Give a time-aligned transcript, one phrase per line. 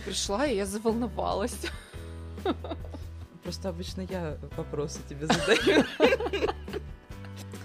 [0.00, 1.56] ты пришла, и я заволновалась.
[3.42, 5.84] Просто обычно я вопросы тебе задаю.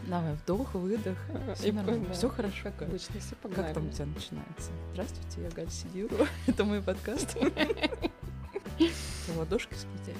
[0.08, 1.18] Давай, вдох, выдох.
[1.56, 2.14] Все нормально.
[2.14, 2.64] Все хорошо.
[2.64, 3.66] Как обычно, все погнали.
[3.66, 4.72] Как там у тебя начинается?
[4.94, 6.28] Здравствуйте, я Галь Сидюрова.
[6.48, 7.36] Это мой подкаст.
[9.36, 10.18] Ладошки сплетели.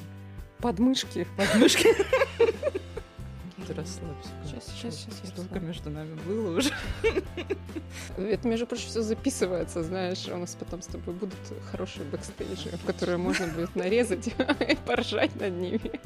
[0.60, 1.28] Подмышки.
[1.38, 1.90] Подмышки.
[3.68, 4.30] Ты расслабься.
[4.44, 5.30] Сейчас, сейчас, сейчас.
[5.30, 6.72] Столько между нами было уже.
[8.18, 10.28] Это, между прочим, все записывается, знаешь.
[10.28, 11.40] У нас потом с тобой будут
[11.72, 14.28] хорошие бэкстейджи, в которые можно будет нарезать
[14.70, 16.00] и поржать над ними.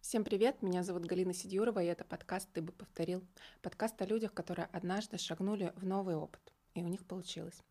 [0.00, 3.22] Всем привет, меня зовут Галина Сидюрова, и это подкаст «Ты бы повторил».
[3.60, 6.40] Подкаст о людях, которые однажды шагнули в новый опыт,
[6.72, 7.62] и у них получилось.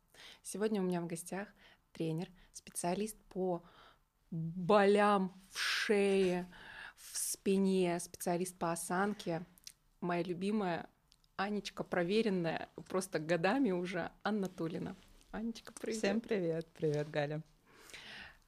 [0.44, 1.48] Сегодня у меня в гостях
[1.92, 3.64] тренер, специалист по
[4.30, 6.48] болям в шее,
[6.98, 9.46] в спине, специалист по осанке,
[10.02, 10.90] моя любимая
[11.36, 14.96] Анечка, проверенная просто годами уже, Анна Тулина.
[15.32, 16.00] Анечка, привет.
[16.00, 16.68] Всем привет.
[16.74, 17.42] Привет, Галя.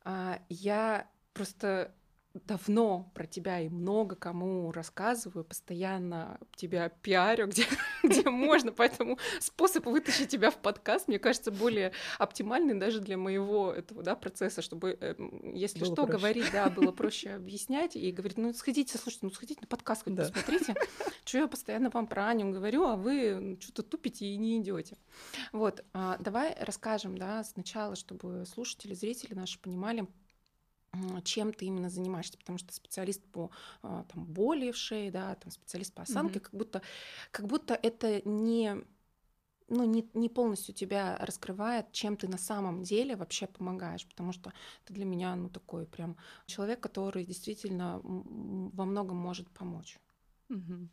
[0.04, 1.94] А, я просто
[2.34, 7.66] давно про тебя и много кому рассказываю, постоянно тебя пиарю, где,
[8.04, 13.72] где можно, поэтому способ вытащить тебя в подкаст, мне кажется, более оптимальный даже для моего
[13.72, 15.16] этого да, процесса, чтобы, э,
[15.54, 16.18] если было что, проще.
[16.18, 20.16] говорить, да, было проще объяснять и говорить, ну сходите, слушайте, ну сходите на подкаст хоть
[20.16, 20.24] да.
[20.24, 20.76] посмотрите,
[21.26, 24.98] что я постоянно вам про Аню говорю, а вы что-то тупите и не идете.
[25.52, 30.08] Вот, а, давай расскажем, да, сначала, чтобы слушатели, зрители наши понимали,
[31.24, 33.52] чем ты именно занимаешься, потому что специалист по
[33.82, 36.44] а, там, боли в шее, да, там, специалист по осанке, mm-hmm.
[36.44, 36.82] как, будто,
[37.32, 38.76] как будто это не,
[39.68, 44.52] ну, не, не полностью тебя раскрывает, чем ты на самом деле вообще помогаешь, потому что
[44.86, 50.00] ты для меня ну, такой прям человек, который действительно во многом может помочь.
[50.50, 50.88] Mm-hmm.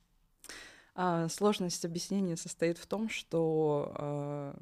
[0.94, 4.58] А, сложность объяснения состоит в том, что а,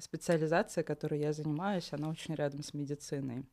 [0.00, 3.44] специализация, которой я занимаюсь, она очень рядом с медициной.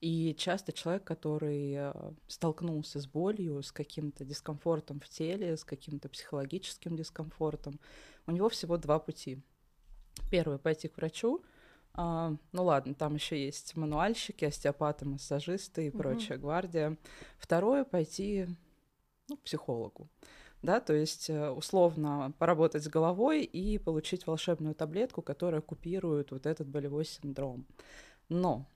[0.00, 1.92] И часто человек, который э,
[2.26, 7.78] столкнулся с болью, с каким-то дискомфортом в теле, с каким-то психологическим дискомфортом,
[8.26, 9.42] у него всего два пути.
[10.30, 11.42] Первый— пойти к врачу,
[11.92, 16.46] а, ну ладно, там еще есть мануальщики, остеопаты, массажисты и прочая угу.
[16.46, 16.96] гвардия.
[17.38, 18.46] Второе— пойти
[19.28, 20.08] ну, к психологу.
[20.62, 26.44] Да, то есть э, условно поработать с головой и получить волшебную таблетку, которая купирует вот
[26.44, 27.66] этот болевой синдром.
[28.28, 28.66] Но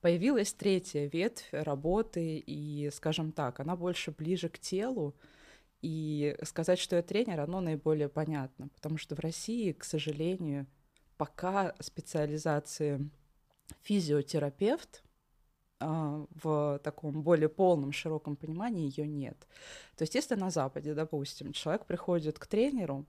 [0.00, 5.14] Появилась третья ветвь работы, и, скажем так, она больше ближе к телу,
[5.82, 10.66] и сказать, что я тренер, оно наиболее понятно, потому что в России, к сожалению,
[11.16, 13.10] пока специализации
[13.82, 15.02] физиотерапевт
[15.78, 19.46] а, в таком более полном, широком понимании ее нет.
[19.96, 23.06] То есть если на Западе, допустим, человек приходит к тренеру,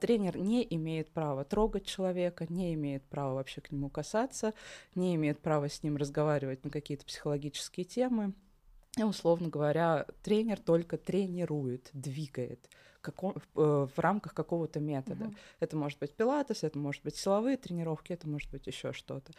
[0.00, 4.54] тренер не имеет права трогать человека, не имеет права вообще к нему касаться,
[4.94, 8.32] не имеет права с ним разговаривать на какие-то психологические темы.
[8.96, 12.70] И, условно говоря, тренер только тренирует, двигает
[13.06, 15.26] како, в, в рамках какого-то метода.
[15.26, 15.36] Uh-huh.
[15.60, 19.32] Это может быть пилатес, это может быть силовые тренировки, это может быть еще что-то.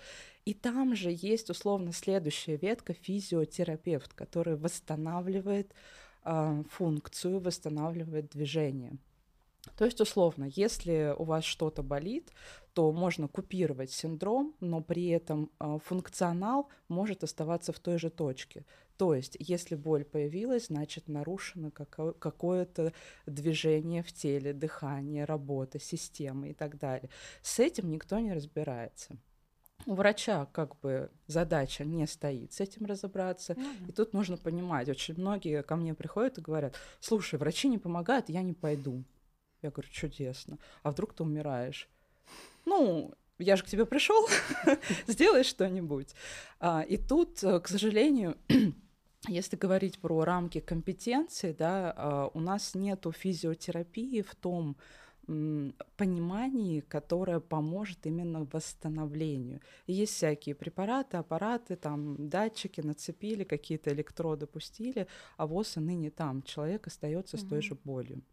[0.46, 5.74] И там же есть условно следующая ветка физиотерапевт, который восстанавливает
[6.24, 8.98] э, функцию, восстанавливает движение.
[9.76, 12.32] То есть, условно, если у вас что-то болит,
[12.74, 18.66] то можно купировать синдром, но при этом э, функционал может оставаться в той же точке.
[18.98, 22.94] То есть, если боль появилась, значит нарушено какое-то
[23.26, 27.10] движение в теле, дыхание, работа, система и так далее.
[27.42, 29.18] С этим никто не разбирается.
[29.86, 33.54] У врача как бы задача не стоит с этим разобраться.
[33.54, 33.90] Mm-hmm.
[33.90, 38.30] И тут нужно понимать, очень многие ко мне приходят и говорят, слушай, врачи не помогают,
[38.30, 39.04] я не пойду.
[39.68, 40.58] Я говорю, чудесно.
[40.84, 41.90] А вдруг ты умираешь?
[42.66, 44.28] Ну, я же к тебе пришел,
[45.08, 46.16] сделай что-нибудь.
[46.60, 48.38] А, и тут, э, к сожалению,
[49.28, 54.78] если говорить про рамки компетенции, да, а, у нас нету физиотерапии в том
[55.98, 59.60] понимании, которое поможет именно восстановлению.
[59.86, 65.06] Есть всякие препараты, аппараты, там датчики нацепили, какие-то электроды пустили,
[65.36, 66.44] а ВОЗ и ныне там.
[66.44, 67.46] Человек остается mm-hmm.
[67.46, 68.24] с той же болью.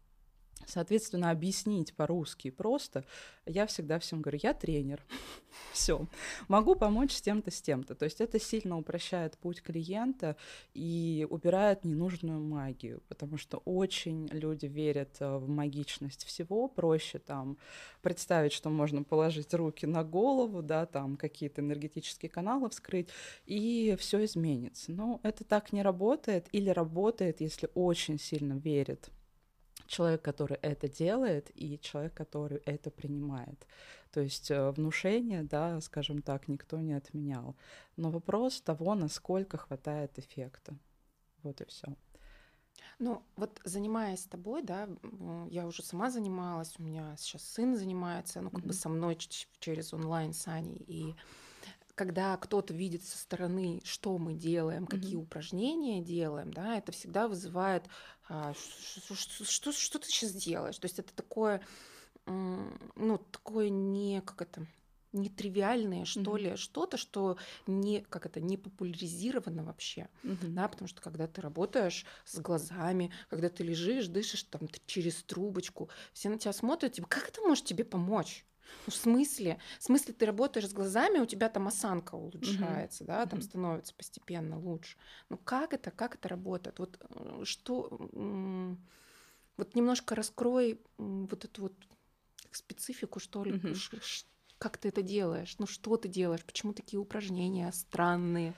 [0.65, 3.05] Соответственно, объяснить по-русски просто,
[3.45, 5.03] я всегда всем говорю, я тренер,
[5.73, 6.07] все,
[6.47, 7.93] могу помочь с тем-то, с тем-то.
[7.93, 10.35] То есть это сильно упрощает путь клиента
[10.73, 17.57] и убирает ненужную магию, потому что очень люди верят э, в магичность всего, проще там
[18.01, 23.09] представить, что можно положить руки на голову, да, там какие-то энергетические каналы вскрыть,
[23.45, 24.91] и все изменится.
[24.91, 29.11] Но это так не работает или работает, если очень сильно верит
[29.87, 33.67] человек, который это делает, и человек, который это принимает.
[34.11, 37.55] То есть э, внушение, да, скажем так, никто не отменял.
[37.97, 40.77] Но вопрос того, насколько хватает эффекта.
[41.43, 41.95] Вот и все.
[42.97, 44.87] Ну, вот занимаясь тобой, да,
[45.49, 48.67] я уже сама занималась, у меня сейчас сын занимается, ну, как mm-hmm.
[48.67, 49.17] бы со мной
[49.59, 51.15] через онлайн с Аней, и
[51.95, 55.23] когда кто-то видит со стороны, что мы делаем, какие mm-hmm.
[55.23, 57.85] упражнения делаем, да, это всегда вызывает,
[58.27, 60.77] что, что, что ты сейчас делаешь?
[60.77, 61.61] То есть это такое,
[62.25, 64.65] ну, такое не, как это,
[65.15, 66.39] нетривиальное, что mm-hmm.
[66.39, 67.37] ли, что-то, что
[67.67, 70.49] не, как это, не популяризировано вообще, mm-hmm.
[70.49, 75.89] да, потому что когда ты работаешь с глазами, когда ты лежишь, дышишь там через трубочку,
[76.13, 78.45] все на тебя смотрят, типа, как это может тебе помочь?
[78.85, 79.59] Ну, в смысле?
[79.79, 83.07] В смысле, ты работаешь с глазами, у тебя там осанка улучшается, mm-hmm.
[83.07, 83.43] да, там mm-hmm.
[83.43, 84.97] становится постепенно лучше.
[85.29, 86.79] Ну, как это, как это работает?
[86.79, 87.89] Вот э, что...
[89.57, 91.73] Вот немножко раскрой вот эту вот
[92.51, 94.25] специфику, что ли, mm-hmm
[94.57, 95.55] как ты это делаешь?
[95.59, 96.43] Ну что ты делаешь?
[96.45, 98.53] Почему такие упражнения странные?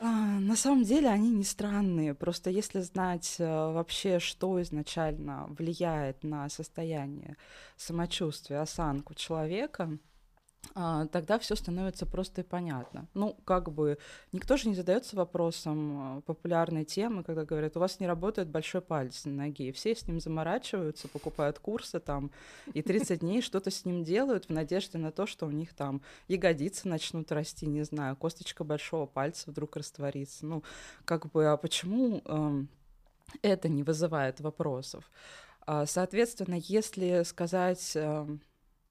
[0.00, 0.06] А,
[0.38, 2.14] на самом деле они не странные.
[2.14, 7.36] Просто если знать э, вообще, что изначально влияет на состояние
[7.76, 9.98] самочувствия, осанку человека,
[10.74, 13.08] тогда все становится просто и понятно.
[13.14, 13.98] Ну, как бы
[14.32, 18.80] никто же не задается вопросом а, популярной темы, когда говорят, у вас не работает большой
[18.80, 19.72] палец на ноге.
[19.72, 22.30] Все с ним заморачиваются, покупают курсы там,
[22.72, 26.02] и 30 дней что-то с ним делают в надежде на то, что у них там
[26.28, 30.46] ягодицы начнут расти, не знаю, косточка большого пальца вдруг растворится.
[30.46, 30.62] Ну,
[31.04, 32.64] как бы, а почему э,
[33.42, 35.10] это не вызывает вопросов?
[35.84, 37.94] Соответственно, если сказать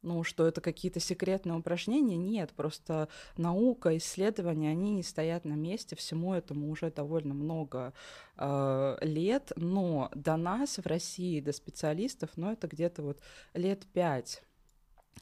[0.01, 2.17] ну, что это какие-то секретные упражнения.
[2.17, 5.95] Нет, просто наука, исследования, они не стоят на месте.
[5.95, 7.93] Всему этому уже довольно много
[8.37, 9.51] э, лет.
[9.55, 13.19] Но до нас в России, до специалистов, ну, это где-то вот
[13.53, 14.43] лет пять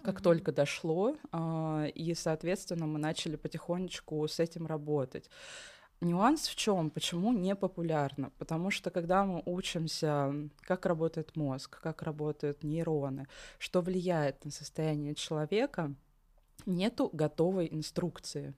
[0.03, 0.23] как mm-hmm.
[0.23, 5.29] только дошло, э, и, соответственно, мы начали потихонечку с этим работать.
[6.01, 6.89] Нюанс в чем?
[6.89, 8.31] Почему не популярно?
[8.37, 13.27] Потому что когда мы учимся, как работает мозг, как работают нейроны,
[13.59, 15.93] что влияет на состояние человека,
[16.65, 18.53] нету готовой инструкции.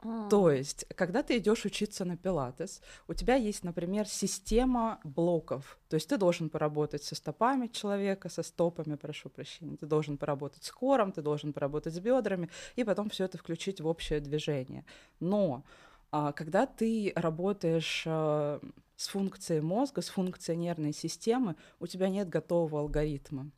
[0.00, 0.28] А.
[0.28, 5.78] То есть, когда ты идешь учиться на пилатес, у тебя есть, например, система блоков.
[5.88, 10.64] То есть ты должен поработать со стопами человека, со стопами, прошу прощения, ты должен поработать
[10.64, 14.84] с кором, ты должен поработать с бедрами, и потом все это включить в общее движение.
[15.18, 18.60] Но а когда ты работаешь э,
[18.96, 23.50] с функцией мозга, с функцией нервной системы, у тебя нет готового алгоритма.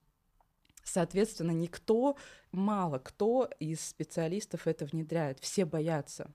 [0.83, 2.17] Соответственно, никто,
[2.51, 5.39] мало кто из специалистов это внедряет.
[5.41, 6.31] Все боятся.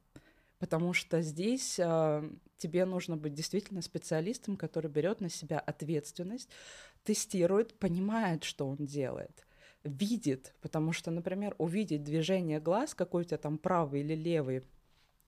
[0.59, 6.49] Потому что здесь э, тебе нужно быть действительно специалистом, который берет на себя ответственность,
[7.03, 9.43] тестирует, понимает, что он делает
[9.83, 14.63] видит, потому что, например, увидеть движение глаз, какой у тебя там правый или левый,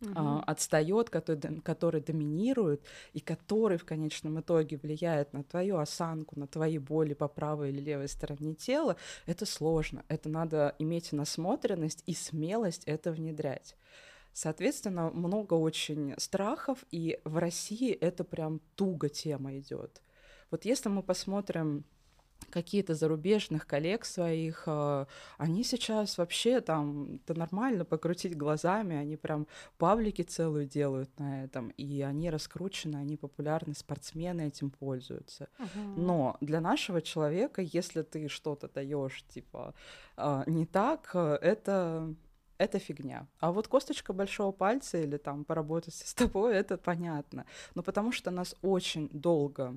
[0.05, 0.13] угу.
[0.15, 6.47] а, отстает, который, который доминирует и который в конечном итоге влияет на твою осанку, на
[6.47, 10.03] твои боли по правой или левой стороне тела, это сложно.
[10.07, 13.75] Это надо иметь насмотренность и смелость это внедрять.
[14.33, 20.01] Соответственно, много очень страхов, и в России это прям туго тема идет.
[20.51, 21.85] Вот если мы посмотрим
[22.49, 25.05] какие-то зарубежных коллег своих, э,
[25.37, 29.47] они сейчас вообще там, это нормально покрутить глазами, они прям
[29.77, 35.47] паблики целую делают на этом, и они раскручены, они популярны, спортсмены этим пользуются.
[35.59, 35.93] Uh-huh.
[35.97, 39.73] Но для нашего человека, если ты что-то даешь, типа,
[40.17, 42.15] э, не так, э, это
[42.57, 43.27] это фигня.
[43.39, 47.45] А вот косточка большого пальца или там поработать с тобой, это понятно.
[47.75, 49.75] Но потому что нас очень долго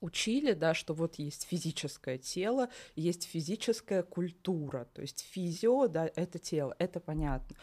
[0.00, 6.38] учили, да, что вот есть физическое тело, есть физическая культура, то есть физио, да, это
[6.38, 7.56] тело, это понятно.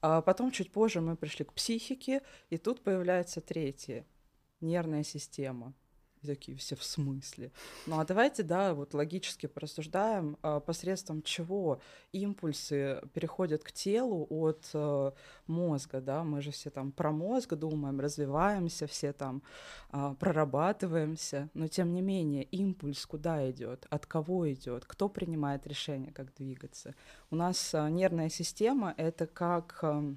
[0.00, 4.06] А потом чуть позже мы пришли к психике, и тут появляется третье,
[4.60, 5.74] нервная система.
[6.26, 7.52] Такие все в смысле.
[7.86, 11.80] Ну а давайте, да, вот логически порассуждаем, а, посредством чего
[12.12, 15.14] импульсы переходят к телу от а,
[15.46, 19.42] мозга, да, мы же все там про мозг думаем, развиваемся, все там
[19.90, 26.12] а, прорабатываемся, но тем не менее импульс куда идет, от кого идет, кто принимает решение,
[26.12, 26.94] как двигаться.
[27.30, 30.14] У нас а, нервная система это как а,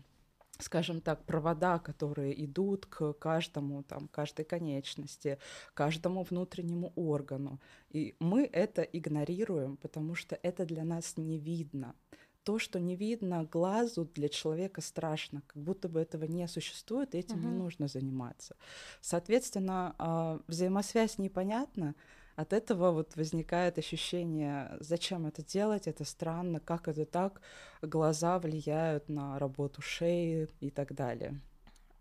[0.59, 5.39] скажем так, провода, которые идут к каждому, там, каждой конечности,
[5.73, 7.59] каждому внутреннему органу.
[7.89, 11.95] И мы это игнорируем, потому что это для нас не видно.
[12.43, 17.19] То, что не видно глазу, для человека страшно, как будто бы этого не существует, и
[17.19, 17.47] этим угу.
[17.47, 18.55] не нужно заниматься.
[19.01, 21.95] Соответственно, а, взаимосвязь непонятна,
[22.41, 27.41] от этого вот возникает ощущение, зачем это делать, это странно, как это так,
[27.81, 31.41] глаза влияют на работу шеи и так далее.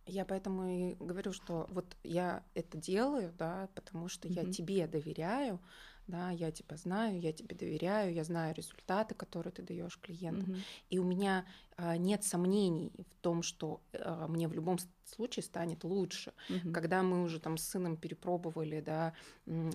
[0.06, 4.46] Я поэтому и говорю, что вот я это делаю, да, потому что mm-hmm.
[4.46, 5.58] я тебе доверяю,
[6.08, 10.62] да, я тебя знаю, я тебе доверяю, я знаю результаты, которые ты даешь клиентам, mm-hmm.
[10.90, 11.44] и у меня
[11.76, 16.32] а, нет сомнений в том, что а, мне в любом случае станет лучше.
[16.48, 16.72] Mm-hmm.
[16.72, 19.12] Когда мы уже там с сыном перепробовали, да,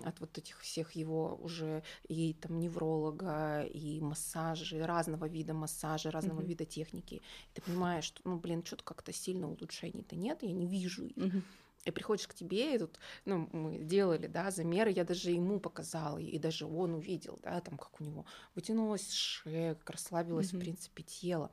[0.03, 6.41] от вот этих всех его уже и там невролога, и массажи, разного вида массажа, разного
[6.41, 6.45] mm-hmm.
[6.45, 7.21] вида техники,
[7.53, 11.15] ты понимаешь, что, ну, блин, что-то как-то сильно улучшений-то нет, я не вижу их.
[11.15, 11.43] Mm-hmm
[11.85, 16.17] и приходишь к тебе, и тут, ну, мы делали, да, замеры, я даже ему показала,
[16.17, 18.25] и даже он увидел, да, там, как у него
[18.55, 20.57] вытянулась шея, как расслабилось, mm-hmm.
[20.57, 21.51] в принципе, тело.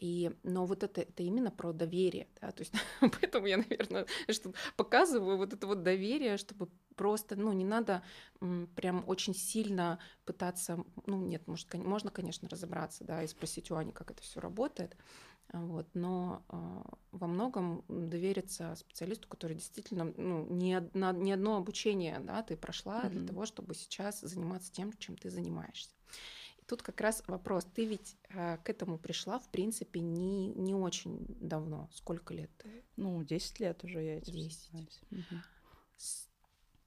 [0.00, 2.72] И, но вот это, это именно про доверие, да, то есть
[3.20, 8.02] поэтому я, наверное, что показываю вот это вот доверие, чтобы просто, ну, не надо
[8.40, 13.76] м, прям очень сильно пытаться, ну, нет, может, можно, конечно, разобраться, да, и спросить у
[13.76, 14.96] Ани, как это все работает,
[15.52, 22.18] вот, но э, во многом довериться специалисту, который действительно ну, не, одно, не одно обучение
[22.20, 23.10] да, ты прошла mm-hmm.
[23.10, 25.90] для того, чтобы сейчас заниматься тем, чем ты занимаешься.
[26.58, 30.74] И тут как раз вопрос, ты ведь э, к этому пришла, в принципе, не, не
[30.74, 31.88] очень давно.
[31.92, 32.50] Сколько лет?
[32.96, 34.70] Ну, 10 лет уже я этим 10.
[34.70, 35.00] занимаюсь.
[35.10, 35.40] Угу.
[35.96, 36.28] С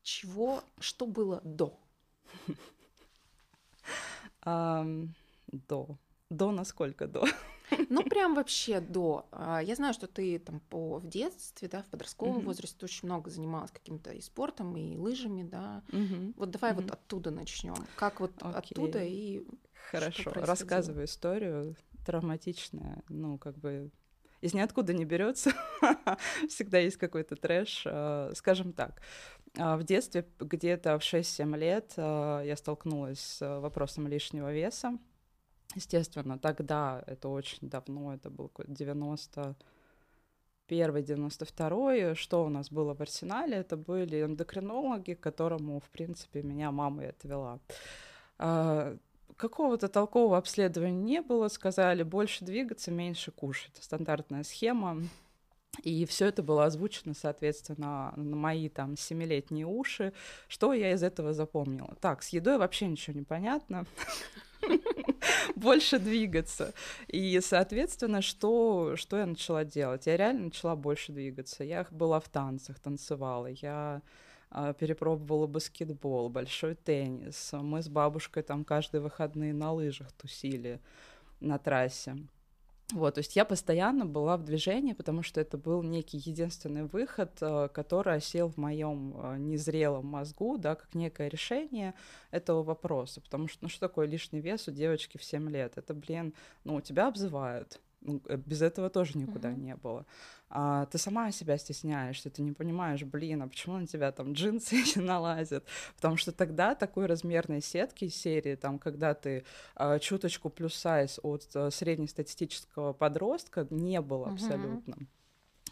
[0.04, 1.80] чего, что было до?
[4.46, 5.98] До.
[6.30, 7.26] До насколько до?
[7.90, 9.28] Ну, прям вообще до.
[9.32, 12.46] А, я знаю, что ты там по, в детстве, да, в подростковом mm-hmm.
[12.46, 15.84] возрасте очень много занималась каким-то и спортом, и лыжами, да.
[15.90, 16.34] Mm-hmm.
[16.38, 16.82] Вот давай mm-hmm.
[16.82, 17.76] вот оттуда начнем.
[17.96, 18.54] Как вот okay.
[18.54, 19.46] оттуда и
[19.92, 21.76] Хорошо, рассказываю историю
[22.06, 23.92] травматичная, ну, как бы
[24.42, 25.52] из ниоткуда не берется,
[26.50, 27.84] всегда есть какой-то трэш.
[27.86, 29.02] А, скажем так,
[29.58, 34.98] а, в детстве, где-то в 6-7 лет, я столкнулась с вопросом лишнего веса.
[35.76, 39.56] Естественно, тогда, это очень давно, это был 90
[40.68, 46.44] первый, 92 что у нас было в арсенале, это были эндокринологи, к которому, в принципе,
[46.44, 47.60] меня мама и отвела.
[48.38, 48.96] А,
[49.36, 53.78] какого-то толкового обследования не было, сказали, больше двигаться, меньше кушать.
[53.82, 55.02] Стандартная схема.
[55.84, 60.14] И все это было озвучено, соответственно, на мои там семилетние уши.
[60.48, 61.96] Что я из этого запомнила?
[62.00, 63.86] Так, с едой вообще ничего не понятно.
[65.56, 66.74] больше двигаться.
[67.08, 70.06] И, соответственно, что, что я начала делать?
[70.08, 71.64] Я реально начала больше двигаться.
[71.64, 73.48] Я была в танцах, танцевала.
[73.48, 74.02] Я
[74.50, 77.52] а, перепробовала баскетбол, большой теннис.
[77.54, 80.80] Мы с бабушкой там каждые выходные на лыжах тусили
[81.40, 82.18] на трассе.
[82.92, 87.32] Вот, то есть я постоянно была в движении, потому что это был некий единственный выход,
[87.42, 91.94] э, который осел в моем э, незрелом мозгу, да, как некое решение
[92.32, 93.22] этого вопроса.
[93.22, 95.78] Потому что, ну что такое лишний вес у девочки в 7 лет?
[95.78, 96.34] Это, блин,
[96.64, 99.60] ну тебя обзывают, без этого тоже никуда mm-hmm.
[99.60, 100.06] не было.
[100.50, 104.76] А, ты сама себя стесняешься, ты не понимаешь, блин, а почему на тебя там джинсы
[104.82, 105.66] эти налазят?
[105.96, 111.48] Потому что тогда такой размерной сетки серии, там, когда ты а, чуточку плюс сайз от
[111.54, 114.34] а, среднестатистического подростка, не было mm-hmm.
[114.34, 114.96] абсолютно.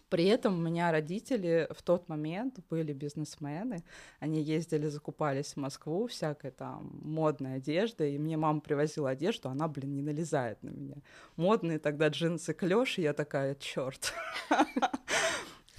[0.10, 3.84] При этом у меня родители в тот момент были бизнесмены,
[4.20, 9.68] они ездили, закупались в Москву, всякой там модной одеждой, и мне мама привозила одежду, она,
[9.68, 10.96] блин, не налезает на меня.
[11.36, 14.14] Модные тогда джинсы клеш, и я такая, черт.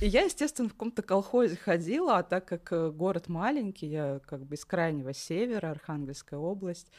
[0.01, 4.47] И я, естественно, в каком-то колхозе ходила, а так как э, город маленький, я как
[4.47, 6.91] бы из крайнего севера, Архангельская область,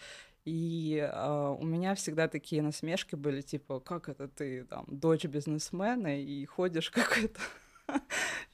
[0.45, 6.19] и э, у меня всегда такие насмешки были, типа, как это ты, там, дочь бизнесмена
[6.19, 7.39] и ходишь какой-то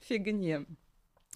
[0.00, 0.66] фигне.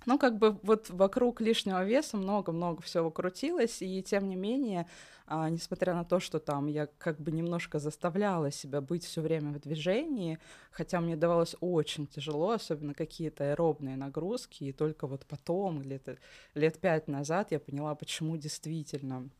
[0.04, 4.88] Ну, как бы вот вокруг лишнего веса много-много всего крутилось, и тем не менее,
[5.26, 9.52] а, несмотря на то, что там я как бы немножко заставляла себя быть все время
[9.52, 10.38] в движении,
[10.72, 16.18] хотя мне давалось очень тяжело, особенно какие-то аэробные нагрузки, и только вот потом, лет,
[16.54, 19.30] лет пять назад, я поняла, почему действительно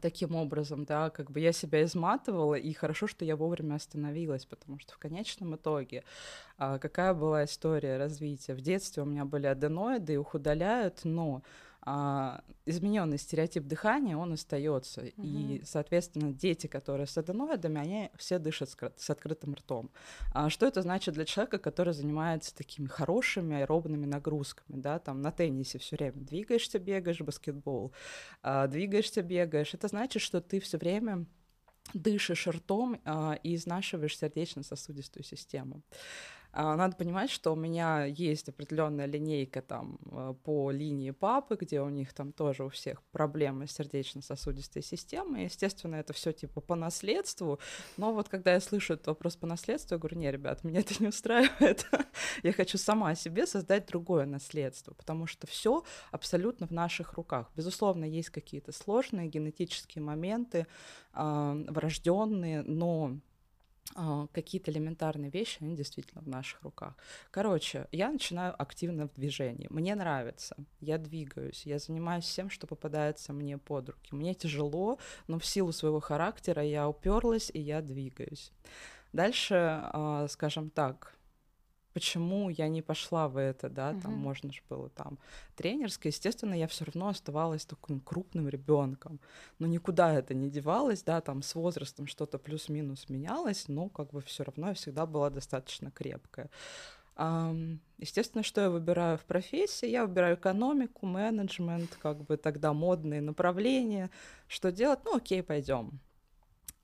[0.00, 4.78] таким образом, да, как бы я себя изматывала, и хорошо, что я вовремя остановилась, потому
[4.78, 6.04] что в конечном итоге
[6.56, 8.54] а, какая была история развития?
[8.54, 11.42] В детстве у меня были аденоиды, их удаляют, но
[11.90, 15.00] а, измененный стереотип дыхания, он остается.
[15.00, 15.26] Угу.
[15.26, 19.90] И, соответственно, дети, которые с аденоидами, они все дышат с, открытым ртом.
[20.34, 25.32] А что это значит для человека, который занимается такими хорошими аэробными нагрузками, да, там на
[25.32, 27.92] теннисе все время двигаешься, бегаешь, баскетбол,
[28.42, 29.72] а, двигаешься, бегаешь.
[29.72, 31.24] Это значит, что ты все время
[31.94, 35.80] дышишь ртом а, и изнашиваешь сердечно-сосудистую систему.
[36.52, 41.80] А, надо понимать, что у меня есть определенная линейка там э, по линии папы, где
[41.82, 45.44] у них там тоже у всех проблемы с сердечно-сосудистой системой.
[45.44, 47.58] Естественно, это все типа по наследству.
[47.96, 50.94] Но вот когда я слышу этот вопрос по наследству, я говорю, не, ребят, меня это
[51.00, 51.86] не устраивает.
[52.42, 57.50] я хочу сама себе создать другое наследство, потому что все абсолютно в наших руках.
[57.56, 60.66] Безусловно, есть какие-то сложные генетические моменты,
[61.12, 63.18] э, врожденные, но а,
[64.32, 66.94] какие-то элементарные вещи, они действительно в наших руках.
[67.30, 69.66] Короче, я начинаю активно в движении.
[69.70, 74.14] Мне нравится, я двигаюсь, я занимаюсь всем, что попадается мне под руки.
[74.14, 78.52] Мне тяжело, но в силу своего характера я уперлась и я двигаюсь.
[79.12, 81.17] Дальше, а, скажем так,
[81.98, 84.20] почему я не пошла в это, да, там угу.
[84.20, 85.18] можно же было там
[85.56, 89.18] тренерское, естественно, я все равно оставалась таким крупным ребенком,
[89.58, 94.20] но никуда это не девалось, да, там с возрастом что-то плюс-минус менялось, но как бы
[94.20, 96.50] все равно я всегда была достаточно крепкая.
[97.98, 99.88] Естественно, что я выбираю в профессии?
[99.88, 104.08] Я выбираю экономику, менеджмент, как бы тогда модные направления.
[104.46, 105.00] Что делать?
[105.04, 105.98] Ну, окей, пойдем.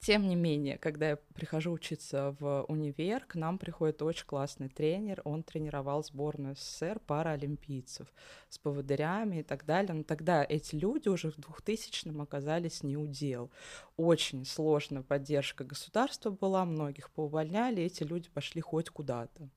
[0.05, 5.23] Тем не менее, когда я прихожу учиться в универ, к нам приходит очень классный тренер,
[5.25, 8.13] он тренировал сборную СССР паралимпийцев
[8.51, 9.95] с поводырями и так далее.
[9.95, 13.51] Но тогда эти люди уже в 2000-м оказались не у дел.
[13.97, 19.49] Очень сложная поддержка государства была, многих поувольняли, эти люди пошли хоть куда-то.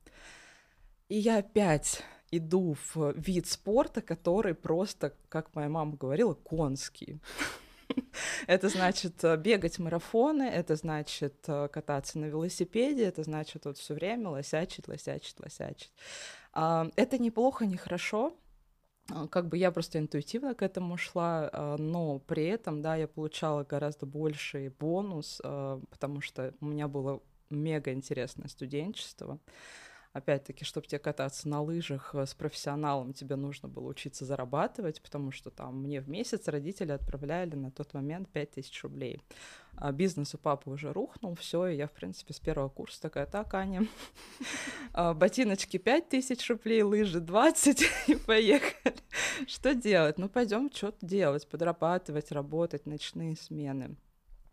[1.09, 7.19] И я опять иду в вид спорта, который просто, как моя мама говорила, конский.
[8.47, 13.93] Это значит э, бегать марафоны, это значит э, кататься на велосипеде, это значит вот все
[13.93, 15.91] время лосячить, лосячить, лосячить.
[16.53, 18.35] А, это неплохо, не хорошо,
[19.09, 23.07] а, как бы я просто интуитивно к этому шла, а, но при этом, да, я
[23.07, 29.39] получала гораздо больший бонус, потому что у меня было мега интересное студенчество
[30.17, 35.31] опять-таки, чтобы тебе кататься на лыжах э, с профессионалом, тебе нужно было учиться зарабатывать, потому
[35.31, 39.21] что там мне в месяц родители отправляли на тот момент 5000 рублей.
[39.75, 43.27] А бизнес у папы уже рухнул, все, и я, в принципе, с первого курса такая,
[43.27, 43.87] так, Аня,
[44.93, 48.95] а, ботиночки 5000 рублей, лыжи 20, и поехали.
[49.45, 50.17] Что делать?
[50.17, 53.95] Ну, пойдем что-то делать, подрабатывать, работать, ночные смены.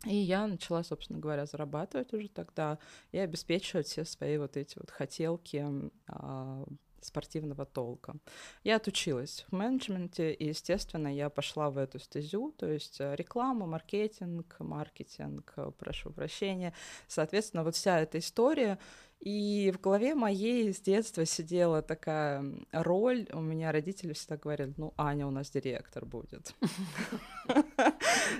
[0.06, 2.78] И я начала, собственно говоря, зарабатывать уже тогда
[3.12, 5.64] и обеспечивать все свои вот эти вот хотелки
[6.08, 6.64] а,
[7.04, 8.14] спортивного толка.
[8.62, 13.66] Я отучилась в менеджменте, и, естественно, я пошла в эту стезю, то есть э, реклама,
[13.66, 16.72] маркетинг, маркетинг, э, прошу прощения.
[17.08, 18.78] Соответственно, вот вся эта история,
[19.24, 23.26] и в голове моей с детства сидела такая роль.
[23.32, 26.54] У меня родители всегда говорили, ну, Аня у нас директор будет.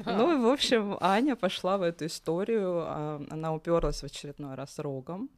[0.04, 2.84] Ну, и, в общем, Аня пошла в эту историю.
[2.86, 5.30] А, она уперлась в очередной раз рогом.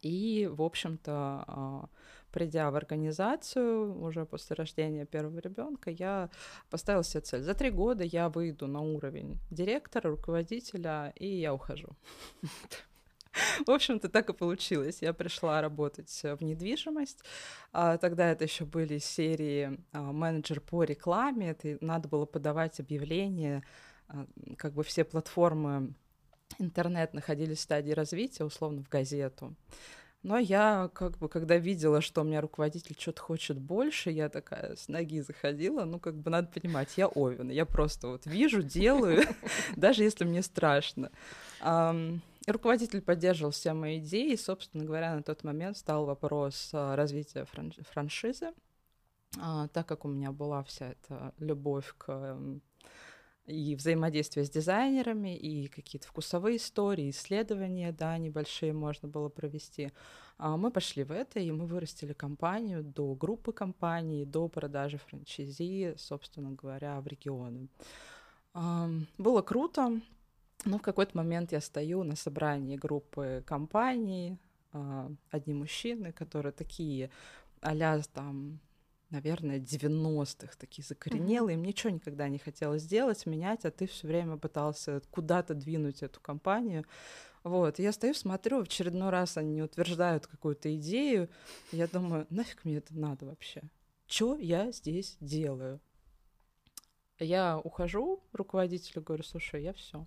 [0.00, 1.88] И, в общем-то, а,
[2.34, 6.30] придя в организацию уже после рождения первого ребенка, я
[6.68, 7.42] поставила себе цель.
[7.42, 11.90] За три года я выйду на уровень директора, руководителя, и я ухожу.
[13.66, 14.98] В общем-то, так и получилось.
[15.00, 17.22] Я пришла работать в недвижимость.
[17.72, 21.50] А, тогда это еще были серии а, менеджер по рекламе.
[21.50, 23.62] Это надо было подавать объявления.
[24.08, 25.94] А, как бы все платформы
[26.58, 29.54] интернет находились в стадии развития, условно, в газету.
[30.24, 34.74] Но я, как бы, когда видела, что у меня руководитель что-то хочет больше, я такая
[34.74, 35.84] с ноги заходила.
[35.84, 37.50] Ну, как бы, надо понимать, я Овен.
[37.50, 39.22] Я просто вот вижу, делаю,
[39.76, 41.10] даже если мне страшно.
[42.46, 47.44] Руководитель поддерживал все мои идеи, и, собственно говоря, на тот момент стал вопрос а, развития
[47.44, 48.52] фран- франшизы,
[49.40, 52.36] а, так как у меня была вся эта любовь к
[53.46, 59.92] и взаимодействие с дизайнерами, и какие-то вкусовые истории, исследования, да, небольшие можно было провести.
[60.38, 65.94] А, мы пошли в это, и мы вырастили компанию до группы компаний, до продажи франчайзи,
[65.98, 67.68] собственно говоря, в регионы.
[69.18, 70.00] Было круто,
[70.64, 74.38] но в какой-то момент я стою на собрании группы компаний,
[74.72, 77.10] а, одни мужчины, которые такие
[77.60, 78.60] а там,
[79.10, 81.60] наверное, 90-х, такие закоренелые, mm-hmm.
[81.60, 86.20] им ничего никогда не хотелось сделать, менять, а ты все время пытался куда-то двинуть эту
[86.20, 86.84] компанию.
[87.42, 91.28] Вот, я стою, смотрю, в очередной раз они утверждают какую-то идею,
[91.72, 93.62] я думаю, нафиг мне это надо вообще?
[94.06, 95.80] Что я здесь делаю?
[97.18, 100.06] Я ухожу, руководителю говорю, слушай, я все,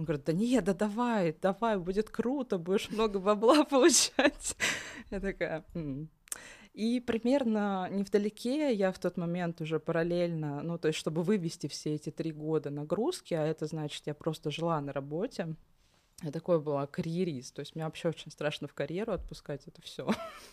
[0.00, 4.56] он говорит, да нет, да давай, давай, будет круто, будешь много бабла получать.
[5.10, 6.08] Я такая, М".
[6.80, 11.94] И примерно невдалеке я в тот момент уже параллельно, ну, то есть, чтобы вывести все
[11.96, 15.56] эти три года нагрузки, а это значит, я просто жила на работе,
[16.22, 20.08] Я такой была карьерист, то есть мне вообще очень страшно в карьеру отпускать это все.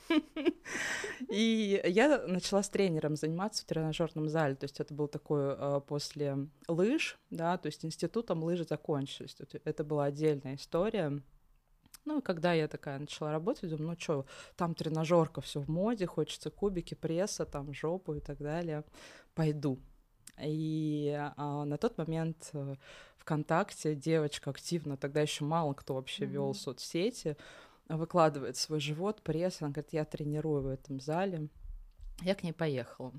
[1.32, 5.82] И я начала с тренером заниматься в тренажерном зале, то есть это был такой э,
[5.88, 11.22] после лыж, да, то есть институтом лыжи закончились, это была отдельная история.
[12.08, 16.06] Ну и когда я такая начала работать, думаю, ну что, там тренажерка, все в моде,
[16.06, 18.86] хочется кубики, пресса, там жопу и так далее,
[19.36, 19.78] пойду.
[20.42, 22.76] И а, на тот момент э,
[23.18, 26.28] ВКонтакте девочка активно, тогда еще мало кто вообще mm-hmm.
[26.28, 27.36] вел соцсети,
[27.90, 31.50] выкладывает свой живот, пресс, она говорит, я тренирую в этом зале.
[32.22, 33.12] Я к ней поехала.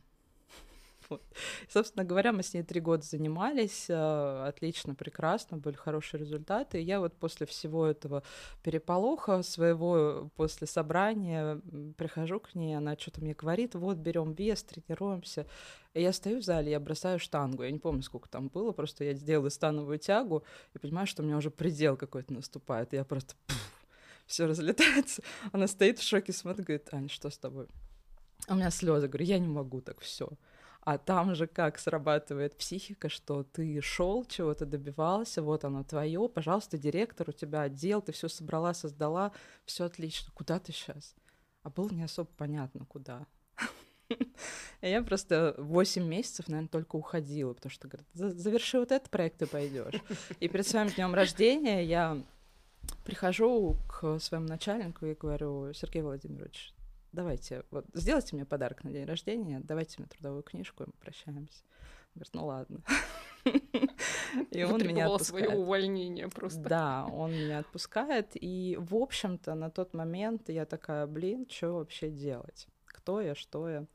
[1.68, 6.80] Собственно говоря, мы с ней три года занимались, э, отлично, прекрасно, были хорошие результаты.
[6.80, 8.22] И я вот после всего этого
[8.62, 11.60] переполоха своего, после собрания,
[11.96, 15.46] прихожу к ней, она что-то мне говорит, вот, берем вес, тренируемся.
[15.94, 17.62] И я стою в зале, я бросаю штангу.
[17.62, 20.44] Я не помню, сколько там было, просто я сделала становую тягу
[20.74, 22.92] и понимаю, что у меня уже предел какой-то наступает.
[22.92, 23.34] И я просто
[24.26, 25.22] все разлетается.
[25.52, 27.66] Она стоит в шоке, смотрит, говорит, Аня, что с тобой?
[28.46, 30.28] А у меня слезы, говорю, я не могу так все.
[30.80, 36.78] А там же как срабатывает психика, что ты шел, чего-то добивался, вот оно твое, пожалуйста,
[36.78, 39.32] директор, у тебя отдел, ты все собрала, создала,
[39.66, 40.32] все отлично.
[40.34, 41.14] Куда ты сейчас?
[41.62, 43.26] А было не особо понятно, куда.
[44.80, 49.46] Я просто 8 месяцев, наверное, только уходила, потому что говорят, заверши вот этот проект, и
[49.46, 50.00] пойдешь.
[50.40, 52.22] И перед своим днем рождения я
[53.04, 56.72] прихожу к своему начальнику и говорю, Сергей Владимирович,
[57.12, 61.62] давайте, вот, сделайте мне подарок на день рождения, давайте мне трудовую книжку, и мы прощаемся.
[62.14, 62.80] Он говорит, ну ладно.
[64.50, 65.46] И он меня отпускает.
[65.46, 66.60] свое увольнение просто.
[66.60, 72.10] Да, он меня отпускает, и, в общем-то, на тот момент я такая, блин, что вообще
[72.10, 72.68] делать?
[73.08, 73.86] кто я, что я.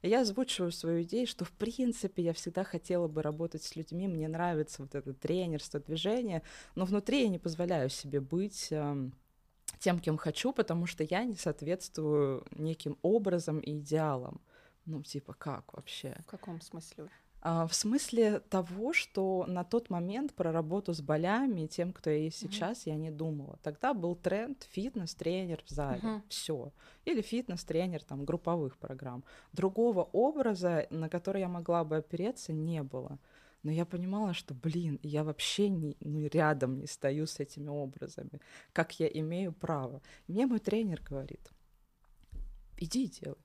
[0.00, 4.08] И я озвучиваю свою идею, что, в принципе, я всегда хотела бы работать с людьми,
[4.08, 6.42] мне нравится вот это тренерство, движение,
[6.74, 9.12] но внутри я не позволяю себе быть эм,
[9.82, 14.40] тем, кем хочу, потому что я не соответствую неким образом и идеалам.
[14.86, 16.16] Ну, типа, как вообще?
[16.20, 17.08] В каком смысле?
[17.40, 22.18] А, в смысле того, что на тот момент про работу с болями, тем, кто я
[22.18, 22.90] есть сейчас, mm-hmm.
[22.90, 23.58] я не думала.
[23.64, 26.22] Тогда был тренд фитнес-тренер в зале, mm-hmm.
[26.28, 26.72] все.
[27.04, 29.24] Или фитнес-тренер там групповых программ.
[29.52, 33.18] Другого образа, на который я могла бы опереться, не было.
[33.62, 38.40] Но я понимала, что, блин, я вообще не, ну, рядом не стою с этими образами,
[38.72, 40.02] как я имею право.
[40.26, 41.50] мне мой тренер говорит,
[42.78, 43.36] иди и делай.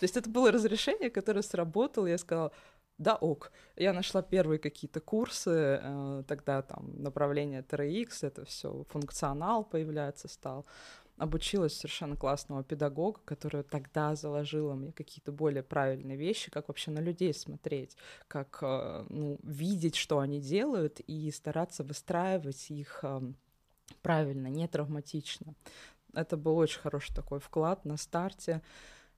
[0.00, 2.52] То есть это было разрешение, которое сработало, я сказала,
[2.98, 3.52] да, ок.
[3.76, 5.50] Я нашла первые какие-то курсы,
[5.82, 10.66] э, тогда там направление TRX, это все функционал появляться стал
[11.16, 16.98] обучилась совершенно классного педагога, которая тогда заложила мне какие-то более правильные вещи, как вообще на
[16.98, 17.96] людей смотреть,
[18.28, 23.36] как э, ну, видеть, что они делают, и стараться выстраивать их эм,
[24.02, 25.54] правильно, не травматично.
[26.12, 28.62] Это был очень хороший такой вклад на старте.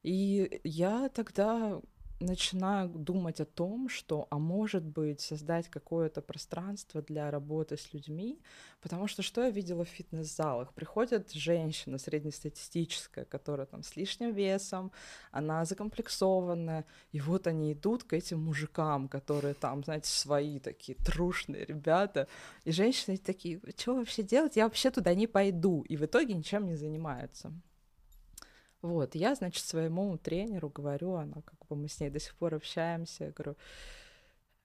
[0.02, 1.80] И я тогда
[2.20, 8.40] начинаю думать о том, что, а может быть, создать какое-то пространство для работы с людьми,
[8.80, 10.72] потому что что я видела в фитнес-залах?
[10.72, 14.92] Приходит женщина среднестатистическая, которая там с лишним весом,
[15.30, 21.64] она закомплексованная, и вот они идут к этим мужикам, которые там, знаете, свои такие трушные
[21.64, 22.28] ребята,
[22.64, 24.56] и женщины такие, что вообще делать?
[24.56, 27.52] Я вообще туда не пойду, и в итоге ничем не занимаются.
[28.82, 32.54] Вот, я, значит, своему тренеру говорю, она как бы мы с ней до сих пор
[32.54, 33.56] общаемся, я говорю,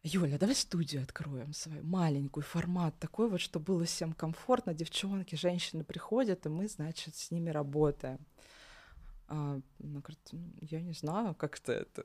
[0.03, 5.83] Юля, давай студию откроем свою, маленькую, формат такой вот, чтобы было всем комфортно, девчонки, женщины
[5.83, 8.19] приходят, и мы, значит, с ними работаем.
[9.27, 10.19] А, она говорит,
[10.59, 12.03] я не знаю, как это это.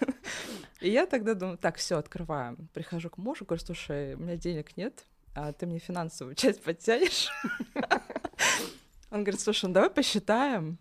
[0.80, 2.68] И я тогда думаю, так, все, открываем.
[2.74, 7.28] Прихожу к мужу, говорю, слушай, у меня денег нет, а ты мне финансовую часть подтянешь?
[9.10, 10.78] Он говорит, слушай, ну давай посчитаем.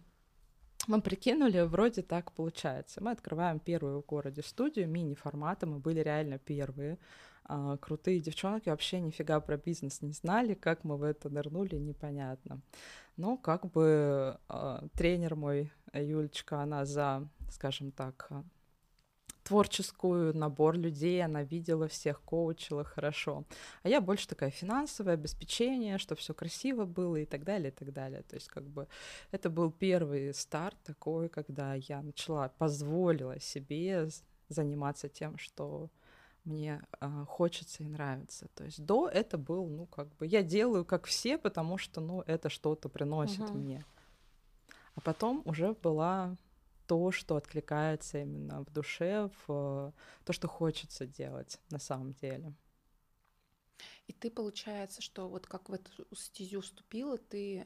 [0.88, 3.02] Мы прикинули, вроде так получается.
[3.04, 7.00] Мы открываем первую в городе студию мини-формата, мы были реально первые.
[7.48, 12.62] А, крутые девчонки вообще нифига про бизнес не знали, как мы в это нырнули, непонятно.
[13.18, 18.30] Но как бы а, тренер мой, Юлечка, она за, скажем так,
[19.46, 23.44] творческую, набор людей, она видела всех, коучила хорошо.
[23.84, 27.94] А я больше такая финансовое обеспечение, чтобы все красиво было и так далее, и так
[27.94, 28.24] далее.
[28.24, 28.88] То есть как бы
[29.32, 34.10] это был первый старт такой, когда я начала, позволила себе
[34.50, 35.90] заниматься тем, что
[36.44, 38.48] мне э, хочется и нравится.
[38.56, 42.24] То есть до это был, ну, как бы, я делаю как все, потому что, ну,
[42.26, 43.54] это что-то приносит uh-huh.
[43.54, 43.86] мне.
[44.96, 46.36] А потом уже была
[46.88, 49.94] то, что откликается именно в душе, в
[50.24, 52.54] то, что хочется делать на самом деле.
[54.08, 57.66] И ты, получается, что вот как в эту стезю вступила, ты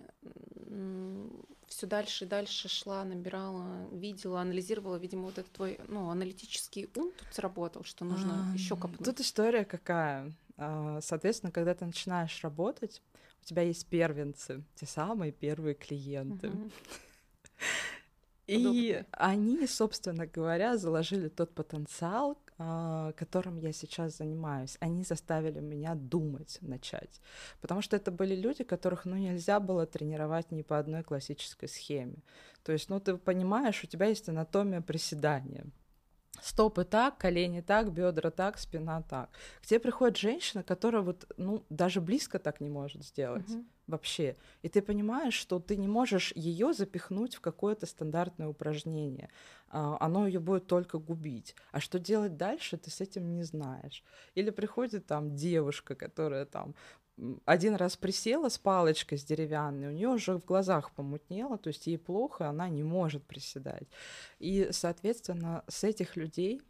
[1.68, 7.12] все дальше и дальше шла, набирала, видела, анализировала, видимо, вот этот твой, ну, аналитический ум
[7.18, 9.04] тут сработал, что нужно а, еще копнуть.
[9.04, 10.34] Тут история какая.
[10.58, 13.02] А, соответственно, когда ты начинаешь работать,
[13.42, 16.48] у тебя есть первенцы, те самые первые клиенты.
[16.48, 16.72] Uh-huh.
[18.58, 24.78] И они, собственно говоря, заложили тот потенциал, а, которым я сейчас занимаюсь.
[24.80, 27.22] Они заставили меня думать начать.
[27.62, 32.18] Потому что это были люди, которых ну, нельзя было тренировать ни по одной классической схеме.
[32.64, 35.66] То есть, ну, ты понимаешь, у тебя есть анатомия приседания.
[36.42, 39.30] Стопы так, колени так, бедра так, спина так.
[39.62, 43.50] К тебе приходит женщина, которая вот, ну, даже близко так не может сделать.
[43.50, 44.36] Uh-huh вообще.
[44.62, 49.30] И ты понимаешь, что ты не можешь ее запихнуть в какое-то стандартное упражнение.
[49.70, 51.56] А, оно ее будет только губить.
[51.72, 54.04] А что делать дальше, ты с этим не знаешь.
[54.36, 56.76] Или приходит там девушка, которая там
[57.46, 61.88] один раз присела с палочкой с деревянной, у нее уже в глазах помутнело, то есть
[61.88, 63.88] ей плохо, она не может приседать.
[64.40, 66.62] И, соответственно, с этих людей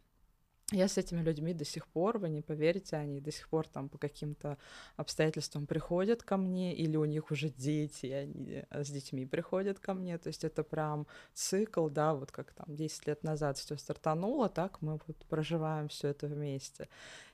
[0.72, 3.88] я с этими людьми до сих пор, вы не поверите, они до сих пор там
[3.88, 4.56] по каким-то
[4.96, 9.80] обстоятельствам приходят ко мне, или у них уже дети, и они э, с детьми приходят
[9.80, 10.16] ко мне.
[10.18, 14.80] То есть это прям цикл, да, вот как там 10 лет назад все стартануло, так
[14.80, 16.88] мы вот проживаем все это вместе.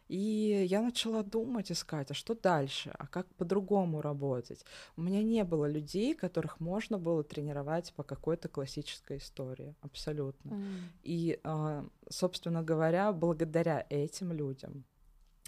[0.08, 4.64] И я начала думать, искать, а что дальше, а как по-другому работать.
[4.96, 10.50] У меня не было людей, которых можно было тренировать по какой-то классической истории, абсолютно.
[10.50, 10.80] Mm.
[11.02, 14.84] И, а, собственно говоря, благодаря этим людям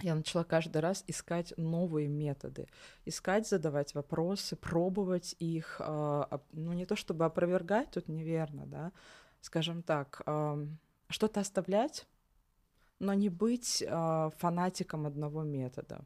[0.03, 2.69] я начала каждый раз искать новые методы,
[3.05, 8.93] искать, задавать вопросы, пробовать их, а, ну не то чтобы опровергать, тут неверно, да,
[9.41, 10.21] скажем так,
[11.09, 12.07] что-то оставлять,
[12.99, 16.05] но не быть э, фанатиком одного метода.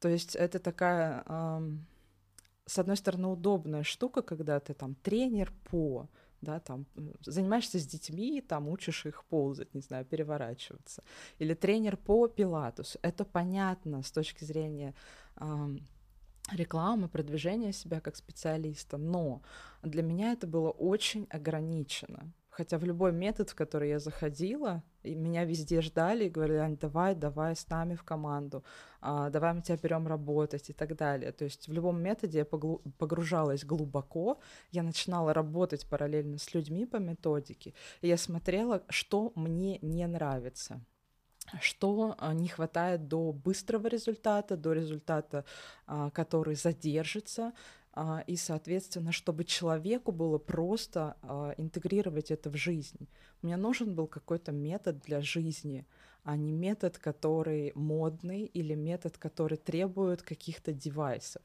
[0.00, 1.70] То есть это такая, э,
[2.66, 6.08] с одной стороны, удобная штука, когда ты там тренер по,
[6.40, 6.86] да, там
[7.24, 11.02] занимаешься с детьми, там учишь их ползать, не знаю, переворачиваться,
[11.38, 12.98] или тренер по пилатусу.
[13.02, 14.94] Это понятно с точки зрения
[15.36, 15.76] э,
[16.52, 19.42] рекламы, продвижения себя как специалиста, но
[19.82, 22.32] для меня это было очень ограничено.
[22.58, 26.76] Хотя в любой метод, в который я заходила, и меня везде ждали и говорили, Ань,
[26.76, 28.64] давай, давай с нами в команду,
[29.00, 31.30] а, давай мы тебя берем работать и так далее.
[31.30, 34.40] То есть в любом методе я погружалась глубоко,
[34.72, 40.80] я начинала работать параллельно с людьми по методике, и я смотрела, что мне не нравится
[41.60, 45.44] что а, не хватает до быстрого результата, до результата,
[45.86, 47.52] а, который задержится,
[48.26, 53.08] и, соответственно, чтобы человеку было просто а, интегрировать это в жизнь.
[53.42, 55.86] Мне нужен был какой-то метод для жизни,
[56.22, 61.42] а не метод, который модный или метод, который требует каких-то девайсов.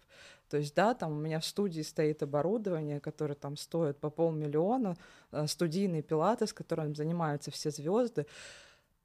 [0.49, 4.97] То есть, да, там у меня в студии стоит оборудование, которое там стоит по полмиллиона,
[5.31, 8.27] а, студийный пилаты, с которым занимаются все звезды.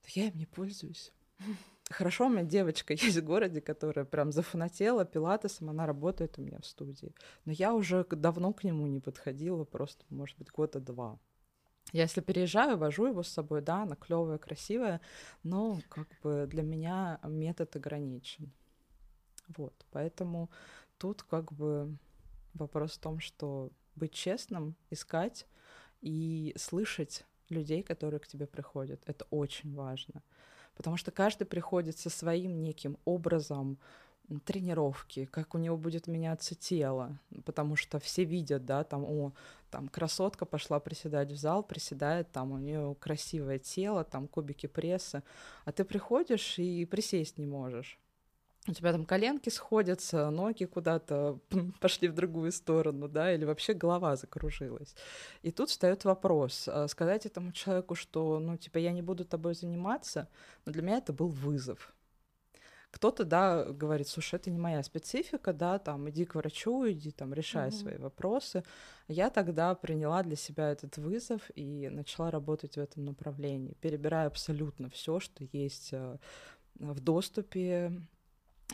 [0.09, 1.13] Я им не пользуюсь.
[1.91, 6.59] Хорошо, у меня девочка есть в городе, которая прям зафанатела пилатесом, она работает у меня
[6.61, 7.15] в студии.
[7.45, 11.19] Но я уже давно к нему не подходила, просто, может быть, года два.
[11.93, 15.01] Я если переезжаю, вожу его с собой, да, она клевая, красивая,
[15.43, 18.53] но как бы для меня метод ограничен.
[19.57, 20.51] Вот, поэтому
[20.99, 21.97] тут как бы
[22.53, 25.47] вопрос в том, что быть честным, искать
[26.03, 29.03] и слышать людей, которые к тебе приходят.
[29.07, 30.23] Это очень важно
[30.79, 33.79] потому что каждый приходит со своим неким образом
[34.45, 39.33] тренировки, как у него будет меняться тело, потому что все видят, да, там, о,
[39.71, 45.23] там красотка пошла приседать в зал, приседает, там у нее красивое тело, там кубики пресса,
[45.65, 47.99] а ты приходишь и присесть не можешь
[48.69, 51.39] у тебя там коленки сходятся, ноги куда-то
[51.81, 54.95] пошли в другую сторону, да, или вообще голова закружилась.
[55.43, 59.55] И тут встает вопрос, а, сказать этому человеку, что, ну, типа, я не буду тобой
[59.55, 60.29] заниматься,
[60.67, 61.95] но для меня это был вызов.
[62.91, 67.35] Кто-то, да, говорит, слушай, это не моя специфика, да, там, иди к врачу, иди там,
[67.35, 67.81] решай mm-hmm.
[67.81, 68.65] свои вопросы.
[69.09, 74.89] Я тогда приняла для себя этот вызов и начала работать в этом направлении, перебирая абсолютно
[74.89, 76.17] все, что есть э,
[76.79, 77.93] в доступе,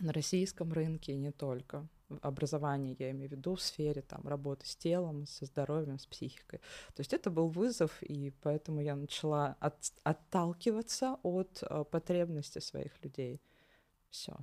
[0.01, 1.87] на российском рынке и не только.
[2.21, 6.61] Образование, я имею в виду, в сфере там, работы с телом, со здоровьем, с психикой.
[6.95, 13.03] То есть это был вызов, и поэтому я начала от, отталкиваться от uh, потребностей своих
[13.03, 13.41] людей.
[14.11, 14.37] Все.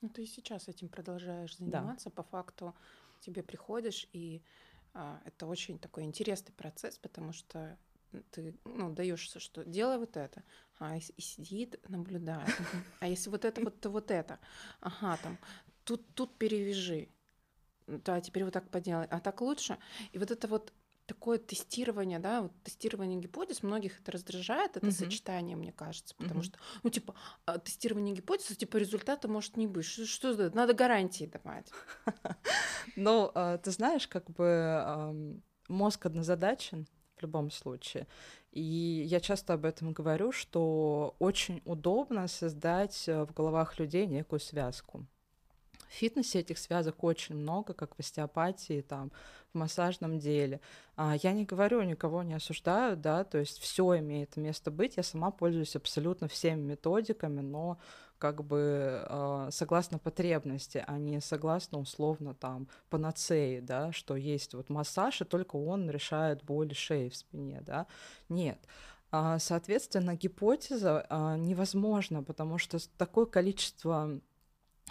[0.00, 2.10] Ну, ты и сейчас этим продолжаешь заниматься.
[2.10, 2.14] Да.
[2.16, 2.74] По факту
[3.20, 4.42] тебе приходишь, и
[4.94, 7.78] а, это очень такой интересный процесс, потому что
[8.30, 10.42] ты ну, даешься, что делай вот это,
[10.78, 12.48] а и, и сидит, наблюдает.
[13.00, 14.38] А если вот это, вот то вот это.
[14.80, 15.38] Ага, там,
[15.84, 17.08] тут, тут перевяжи.
[17.86, 19.06] Да, теперь вот так поделай.
[19.06, 19.78] А так лучше.
[20.12, 20.72] И вот это вот
[21.06, 24.92] такое тестирование, да, вот тестирование гипотез, многих это раздражает, это mm-hmm.
[24.92, 26.44] сочетание, мне кажется, потому mm-hmm.
[26.44, 29.86] что, ну, типа, а, тестирование гипотез, типа, результата может не быть.
[29.86, 31.70] Что, что надо гарантии давать.
[32.96, 36.86] Ну, а, ты знаешь, как бы мозг однозадачен
[37.20, 38.06] в любом случае.
[38.52, 44.40] И я часто об этом говорю, что очень удобно создать э, в головах людей некую
[44.40, 45.06] связку.
[45.88, 49.12] В фитнесе этих связок очень много, как в остеопатии, там,
[49.52, 50.60] в массажном деле.
[50.96, 54.96] А, я не говорю, никого не осуждаю, да, то есть все имеет место быть.
[54.96, 57.78] Я сама пользуюсь абсолютно всеми методиками, но
[58.18, 64.68] как бы э, согласно потребности, а не согласно условно там панацеи, да, что есть вот
[64.68, 67.86] массаж, и только он решает боли шеи в спине, да.
[68.28, 68.58] Нет.
[69.10, 74.20] А, соответственно, гипотеза а, невозможна, потому что такое количество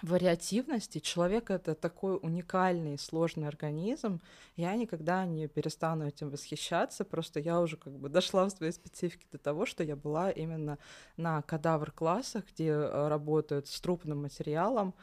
[0.01, 0.99] вариативности.
[0.99, 4.21] Человек— это такой уникальный, сложный организм.
[4.55, 7.05] Я никогда не перестану этим восхищаться.
[7.05, 10.77] Просто я уже как бы дошла в своей специфике до того, что я была именно
[11.17, 14.93] на кадавр-классах, где э, работают с трупным материалом,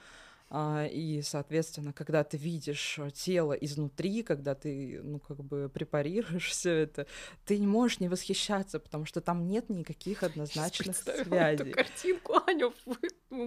[0.48, 6.50] а, и, соответственно, когда ты видишь э, тело изнутри, когда ты, ну, как бы препарируешь
[6.50, 7.06] все это,
[7.44, 11.70] ты не можешь не восхищаться, потому что там нет никаких однозначных связей.
[11.70, 12.96] эту картинку в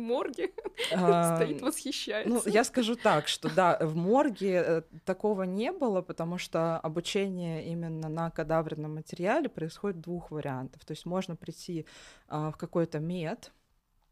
[0.09, 0.51] морге
[0.87, 2.29] стоит, восхищается.
[2.29, 7.65] Ну, я скажу так, что да, в морге э, такого не было, потому что обучение
[7.65, 10.83] именно на кадавренном материале происходит двух вариантов.
[10.85, 11.85] То есть можно прийти
[12.27, 13.51] а, в какой-то мед,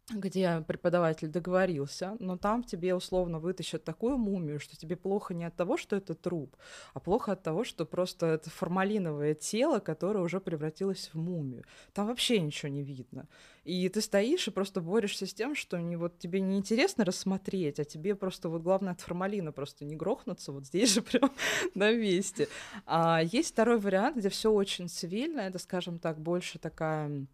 [0.09, 5.55] где преподаватель договорился, но там тебе условно вытащат такую мумию, что тебе плохо не от
[5.55, 6.55] того, что это труп,
[6.93, 11.65] а плохо от того, что просто это формалиновое тело, которое уже превратилось в мумию.
[11.93, 13.27] Там вообще ничего не видно.
[13.65, 17.79] И ты стоишь и просто борешься с тем, что не, вот тебе не интересно рассмотреть,
[17.79, 21.33] а тебе просто вот главное от формалина просто не грохнуться вот здесь же прям
[21.75, 22.47] на месте.
[22.85, 27.27] А есть второй вариант, где все очень цивильно, это, скажем так, больше такая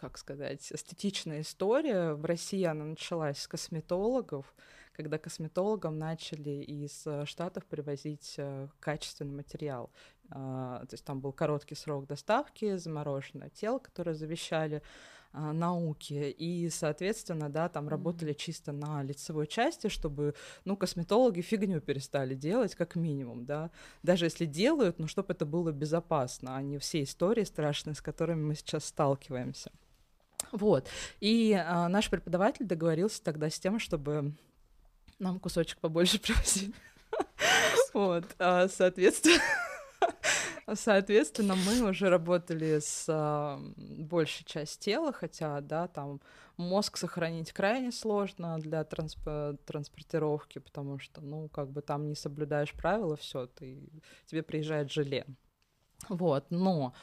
[0.00, 2.14] как сказать, эстетичная история.
[2.14, 4.54] В России она началась с косметологов,
[4.92, 9.90] когда косметологам начали из э, Штатов привозить э, качественный материал.
[10.30, 14.82] А, то есть там был короткий срок доставки, замороженное тело, которое завещали
[15.32, 20.34] а, науки, и, соответственно, да, там работали чисто на лицевой части, чтобы,
[20.64, 23.70] ну, косметологи фигню перестали делать, как минимум, да,
[24.02, 28.42] даже если делают, ну, чтобы это было безопасно, а не все истории страшные, с которыми
[28.42, 29.70] мы сейчас сталкиваемся.
[30.52, 30.88] Вот.
[31.20, 34.32] И а, наш преподаватель договорился тогда с тем, чтобы
[35.18, 36.72] нам кусочек побольше привозили.
[37.94, 39.40] Вот, а, соответственно,
[40.74, 46.20] соответственно, мы уже работали с а, большей частью тела, хотя, да, там
[46.56, 52.72] мозг сохранить крайне сложно для трансп- транспортировки, потому что, ну, как бы там не соблюдаешь
[52.72, 53.80] правила, все, ты
[54.26, 55.26] тебе приезжает желе.
[56.08, 56.94] Вот, но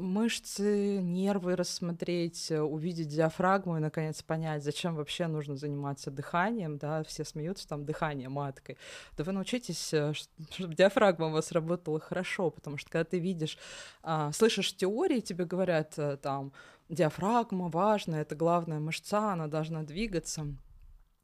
[0.00, 7.04] мышцы, нервы рассмотреть, э, увидеть диафрагму и, наконец, понять, зачем вообще нужно заниматься дыханием, да,
[7.04, 8.76] все смеются там дыхание маткой.
[9.16, 10.12] Да вы научитесь, э,
[10.50, 13.58] чтобы диафрагма у вас работала хорошо, потому что когда ты видишь,
[14.02, 16.52] а, слышишь теории, тебе говорят э, там,
[16.88, 20.46] диафрагма важна, это главная мышца, она должна двигаться,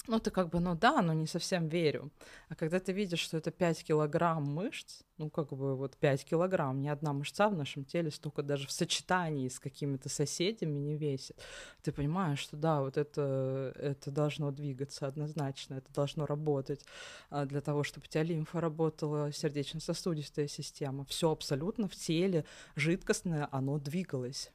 [0.09, 2.11] ну, ты как бы, ну да, но не совсем верю.
[2.49, 6.81] А когда ты видишь, что это 5 килограмм мышц, ну, как бы вот 5 килограмм,
[6.81, 11.41] ни одна мышца в нашем теле столько даже в сочетании с какими-то соседями не весит,
[11.83, 16.85] ты понимаешь, что да, вот это, это должно двигаться однозначно, это должно работать
[17.31, 22.45] а, для того, чтобы у тебя лимфа работала, сердечно-сосудистая система, все абсолютно в теле
[22.77, 24.51] жидкостное, оно двигалось.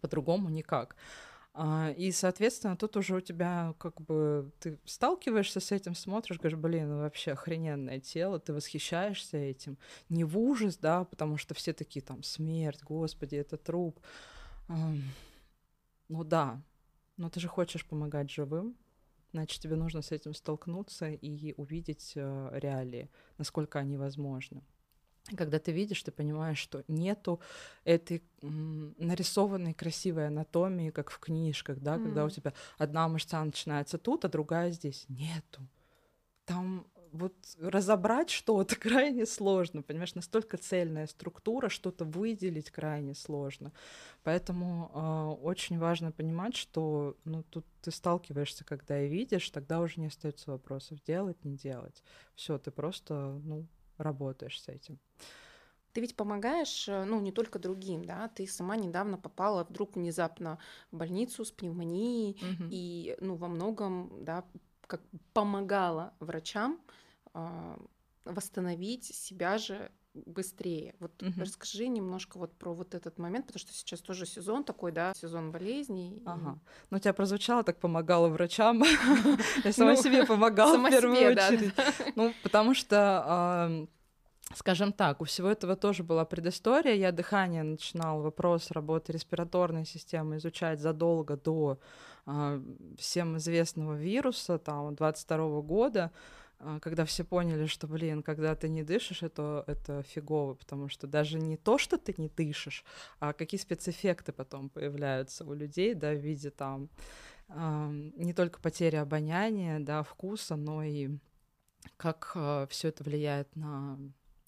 [0.00, 0.96] По-другому никак.
[1.60, 6.56] А, и, соответственно, тут уже у тебя как бы ты сталкиваешься с этим, смотришь, говоришь,
[6.56, 9.76] блин, ну вообще охрененное тело, ты восхищаешься этим.
[10.08, 13.98] Не в ужас, да, потому что все такие там смерть, господи, это труп.
[14.68, 16.62] Ну да,
[17.16, 18.76] но ты же хочешь помогать живым,
[19.32, 24.62] значит, тебе нужно с этим столкнуться и увидеть э, реалии, насколько они возможны
[25.36, 27.40] когда ты видишь, ты понимаешь, что нету
[27.84, 32.04] этой нарисованной красивой анатомии, как в книжках, да, mm.
[32.04, 35.04] когда у тебя одна мышца начинается тут, а другая здесь.
[35.08, 35.66] Нету.
[36.44, 43.72] Там вот разобрать что-то крайне сложно, понимаешь, настолько цельная структура, что-то выделить крайне сложно.
[44.22, 50.00] Поэтому э, очень важно понимать, что ну, тут ты сталкиваешься, когда и видишь, тогда уже
[50.00, 52.02] не остается вопросов, делать, не делать.
[52.34, 53.66] Все, ты просто ну,
[53.98, 54.98] работаешь с этим.
[55.92, 60.58] ты ведь помогаешь, э, ну, не только другим, да, ты сама недавно попала вдруг внезапно
[60.92, 62.68] в больницу с пневмонией Мгм.
[62.70, 64.44] и, ну, во многом, да,
[64.86, 65.00] как
[65.34, 66.80] помогала врачам
[67.34, 67.78] а,
[68.24, 70.94] восстановить себя же быстрее.
[71.00, 71.40] Вот Мгм.
[71.40, 75.52] расскажи немножко вот про вот этот момент, потому что сейчас тоже сезон такой, да, сезон
[75.52, 76.16] болезней.
[76.16, 76.58] и- Ага.
[76.90, 78.82] Ну, у тебя прозвучало, так помогала врачам.
[79.64, 81.72] Я сама Ну, себе помогала в первую очередь.
[82.16, 83.86] Ну, потому что,
[84.54, 86.94] скажем так, у всего этого тоже была предыстория.
[86.94, 91.78] Я дыхание начинала, вопрос работы респираторной системы изучать задолго до
[92.30, 92.60] а,
[92.98, 96.10] всем известного вируса, там, 22 года,
[96.80, 101.38] когда все поняли, что, блин, когда ты не дышишь, это, это фигово, потому что даже
[101.38, 102.84] не то, что ты не дышишь,
[103.20, 106.88] а какие спецэффекты потом появляются у людей, да, в виде там
[107.48, 111.10] ам, не только потери обоняния, да, вкуса, но и
[111.96, 112.36] как
[112.70, 113.98] все это влияет на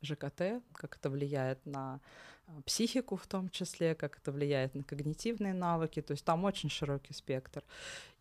[0.03, 2.01] ЖКТ, как это влияет на
[2.47, 6.71] а, психику в том числе, как это влияет на когнитивные навыки, то есть там очень
[6.71, 7.63] широкий спектр.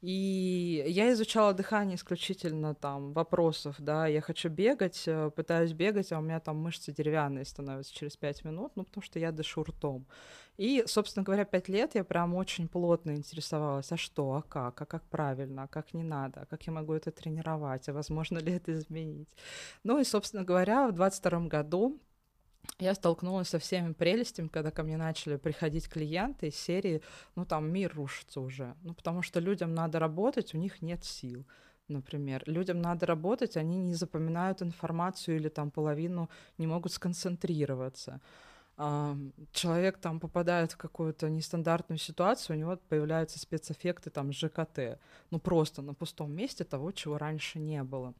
[0.01, 6.19] И я изучала дыхание исключительно там вопросов, да, я хочу бегать, э, пытаюсь бегать, а
[6.19, 10.05] у меня там мышцы деревянные становятся через пять минут, ну, потому что я дышу ртом.
[10.59, 14.85] И, собственно говоря, пять лет я прям очень плотно интересовалась, а что, а как, а
[14.85, 18.51] как правильно, а как не надо, а как я могу это тренировать, а возможно ли
[18.51, 19.29] это изменить.
[19.85, 21.97] Ну и, собственно говоря, в 22 году
[22.77, 27.01] я столкнулась со всеми прелестями, когда ко мне начали приходить клиенты из серии,
[27.37, 31.45] ну там мир рушится уже, ну потому что людям надо работать, у них нет сил,
[31.87, 32.43] например.
[32.47, 38.19] Людям надо работать, они не запоминают информацию или там половину не могут сконцентрироваться.
[39.51, 44.99] Человек там попадает в какую-то нестандартную ситуацию, у него появляются спецэффекты там ЖКТ,
[45.31, 48.13] ну просто на пустом месте того, чего раньше не было.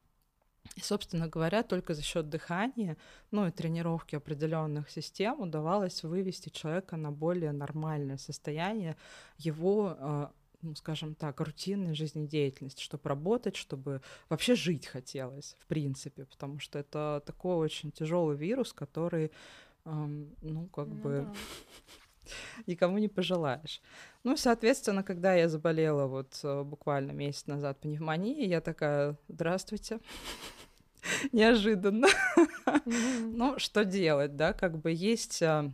[0.76, 2.97] И, собственно говоря, только за счет дыхания,
[3.32, 8.97] ну и тренировки определенных систем удавалось вывести человека на более нормальное состояние
[9.38, 10.28] его, э,
[10.62, 16.80] ну, скажем так, рутинной жизнедеятельности, чтобы работать, чтобы вообще жить хотелось, в принципе, потому что
[16.80, 19.32] это такой очень тяжелый вирус, который,
[19.86, 21.34] ну, как Ну бы да.
[22.68, 23.82] никому не пожелаешь.
[24.24, 30.00] Ну, соответственно, когда я заболела вот э, буквально месяц назад пневмонией, я такая, здравствуйте,
[31.32, 32.08] неожиданно.
[32.86, 35.72] Ну, что делать, да, как бы есть а,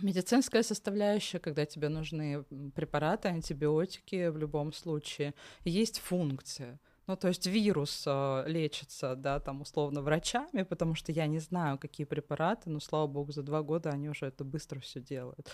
[0.00, 5.34] медицинская составляющая, когда тебе нужны препараты, антибиотики в любом случае,
[5.64, 6.78] есть функция.
[7.06, 11.78] Ну, то есть вирус а, лечится, да, там, условно, врачами, потому что я не знаю,
[11.78, 15.50] какие препараты, но, слава богу, за два года они уже это быстро все делают.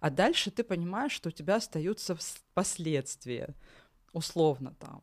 [0.00, 2.16] А дальше ты понимаешь, что у тебя остаются
[2.54, 3.54] последствия,
[4.12, 5.02] условно, там,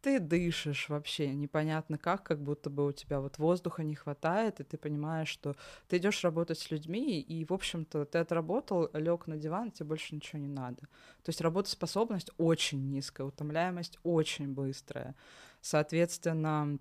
[0.00, 4.64] ты дышишь вообще непонятно как, как будто бы у тебя вот воздуха не хватает, и
[4.64, 5.56] ты понимаешь, что
[5.88, 10.14] ты идешь работать с людьми, и, в общем-то, ты отработал, лег на диван, тебе больше
[10.14, 10.82] ничего не надо.
[11.22, 15.14] То есть работоспособность очень низкая, утомляемость очень быстрая.
[15.60, 16.78] Соответственно,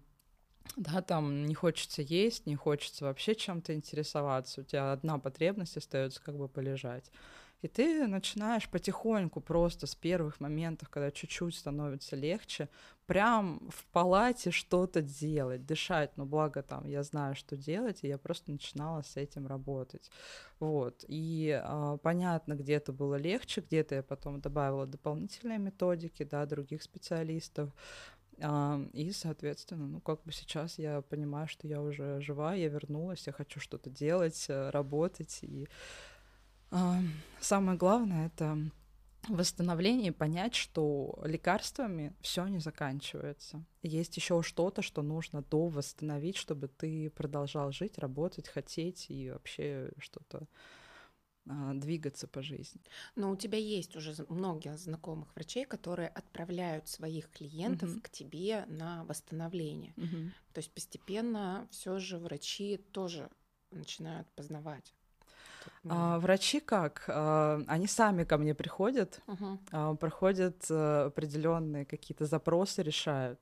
[0.75, 4.61] да, там не хочется есть, не хочется вообще чем-то интересоваться.
[4.61, 7.11] У тебя одна потребность остается как бы полежать.
[7.63, 12.69] И ты начинаешь потихоньку просто с первых моментов, когда чуть-чуть становится легче,
[13.07, 16.15] прям в палате что-то делать, дышать.
[16.17, 20.11] Но благо там я знаю, что делать, и я просто начинала с этим работать.
[20.59, 21.03] Вот.
[21.07, 27.71] И а, понятно, где-то было легче, где-то я потом добавила дополнительные методики, да, других специалистов.
[28.39, 33.25] А, И, соответственно, ну, как бы сейчас я понимаю, что я уже жива, я вернулась,
[33.25, 35.39] я хочу что-то делать, э, работать.
[35.41, 35.67] И
[37.39, 38.57] самое главное— это
[39.29, 43.63] восстановление и понять, что лекарствами все не заканчивается.
[43.81, 49.91] Есть еще что-то, что нужно до восстановить, чтобы ты продолжал жить, работать, хотеть и вообще
[49.99, 50.47] что-то
[51.49, 52.81] а, двигаться по жизни.
[53.15, 58.01] Но у тебя есть уже много знакомых врачей, которые отправляют своих клиентов Мгм.
[58.01, 59.93] к тебе на восстановление.
[60.53, 63.29] То есть постепенно все же врачи тоже
[63.71, 64.93] начинают познавать.
[65.89, 67.03] А, врачи как?
[67.07, 69.59] А, они сами ко мне приходят, Мгм.
[69.71, 73.39] а, проходят э, определенные какие-то запросы, решают.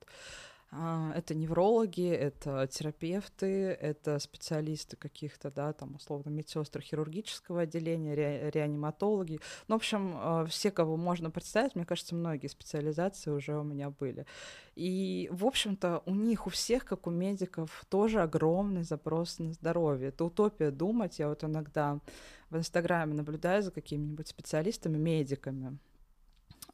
[0.72, 8.50] А, Это неврологи, это терапевты, это специалисты каких-то, да, там, условно, медсестры хирургического отделения, ре-
[8.50, 9.40] реаниматологи.
[9.68, 13.90] Ну, в общем, э, все, кого можно представить, мне кажется, многие специализации уже у меня
[13.90, 14.26] были.
[14.74, 20.08] И, в общем-то, у них, у всех, как у медиков, тоже огромный запрос на здоровье.
[20.08, 21.18] Это утопия думать.
[21.18, 22.00] Я вот иногда
[22.50, 25.78] в Инстаграме наблюдаю за какими-нибудь специалистами, медиками,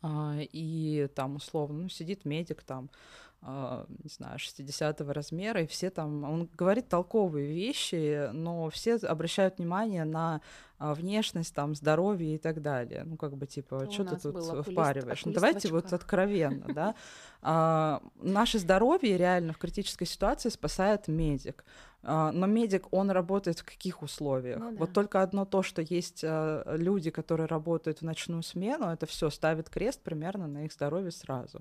[0.00, 5.90] а, и там условно, ну, сидит медик там а, не знаю, 60 размера, и все
[5.90, 10.40] там, он говорит толковые вещи, но все обращают внимание на
[10.78, 13.02] а, внешность, там, здоровье и так далее.
[13.04, 15.24] Ну, как бы, типа, что ты тут окулист, впариваешь?
[15.24, 16.94] Ну, давайте вот откровенно, да.
[17.40, 21.64] А, наше здоровье реально в критической ситуации спасает медик.
[22.02, 24.58] Но медик, он работает в каких условиях?
[24.58, 24.76] Ну, да.
[24.76, 29.70] Вот только одно то, что есть люди, которые работают в ночную смену, это все ставит
[29.70, 31.60] крест примерно на их здоровье сразу.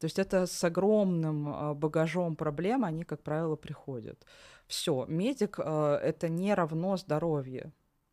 [0.00, 4.24] То есть это с огромным а, багажом проблем они, как правило, приходят.
[4.66, 7.70] Все, медик а, это не равно здоровье,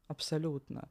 [0.08, 0.90] абсолютно.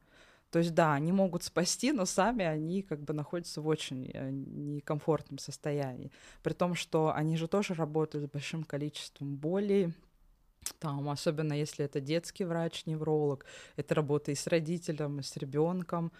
[0.49, 4.31] То есть да, они могут спасти, но сами они как бы находятся в очень э,
[4.31, 6.11] некомфортном состоянии.
[6.41, 9.93] При том, что они же тоже работают с большим количеством болей,
[10.79, 13.45] там, особенно если это детский врач, невролог,
[13.75, 16.11] это работа и с родителем, и с ребенком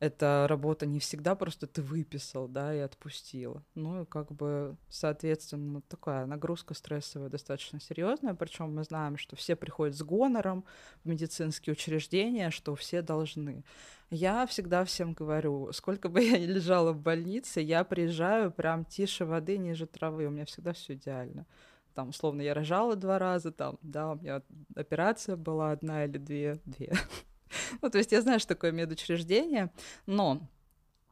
[0.00, 3.62] эта работа не всегда просто ты выписал, да, и отпустил.
[3.74, 9.56] Ну и как бы, соответственно, такая нагрузка стрессовая достаточно серьезная, причем мы знаем, что все
[9.56, 10.64] приходят с гонором
[11.04, 13.62] в медицинские учреждения, что все должны.
[14.08, 19.26] Я всегда всем говорю, сколько бы я ни лежала в больнице, я приезжаю прям тише
[19.26, 21.46] воды, ниже травы, у меня всегда все идеально
[21.94, 24.42] там, условно, я рожала два раза, там, да, у меня
[24.74, 26.92] операция была одна или две, две,
[27.82, 29.70] Ну, то есть я знаю, что такое медучреждение,
[30.06, 30.40] но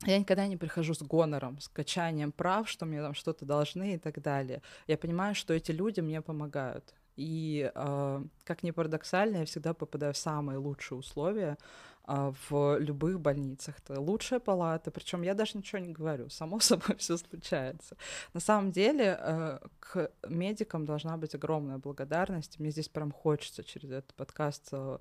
[0.07, 3.99] я никогда не прихожу с гонором, с качанием прав, что мне там что-то должны и
[3.99, 4.63] так далее.
[4.87, 6.95] Я понимаю, что эти люди мне помогают.
[7.17, 11.59] И э, как ни парадоксально, я всегда попадаю в самые лучшие условия
[12.07, 13.75] э, в любых больницах.
[13.81, 17.97] Это лучшая палата, причем я даже ничего не говорю, само собой все случается.
[18.35, 22.61] На самом деле э, к медикам должна быть огромная благодарность.
[22.61, 24.99] Мне здесь прям хочется через этот подкаст э,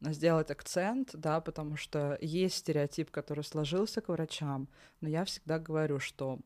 [0.00, 4.68] сделать акцент, да, потому что есть стереотип, который сложился к врачам,
[5.00, 6.38] но я всегда говорю, что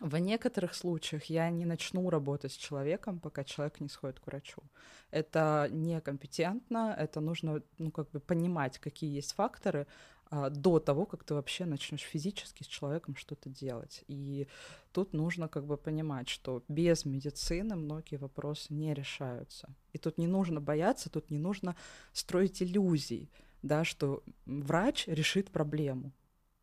[0.00, 4.62] в некоторых случаях я не начну работать с человеком, пока человек не сходит к врачу.
[5.10, 9.86] Это некомпетентно, это нужно, ну, как бы понимать, какие есть факторы,
[10.30, 14.04] до того, как ты вообще начнешь физически с человеком что-то делать.
[14.06, 14.46] И
[14.92, 19.74] тут нужно как бы понимать, что без медицины многие вопросы не решаются.
[19.92, 21.74] И тут не нужно бояться, тут не нужно
[22.12, 23.30] строить иллюзий,
[23.62, 26.12] да, что врач решит проблему.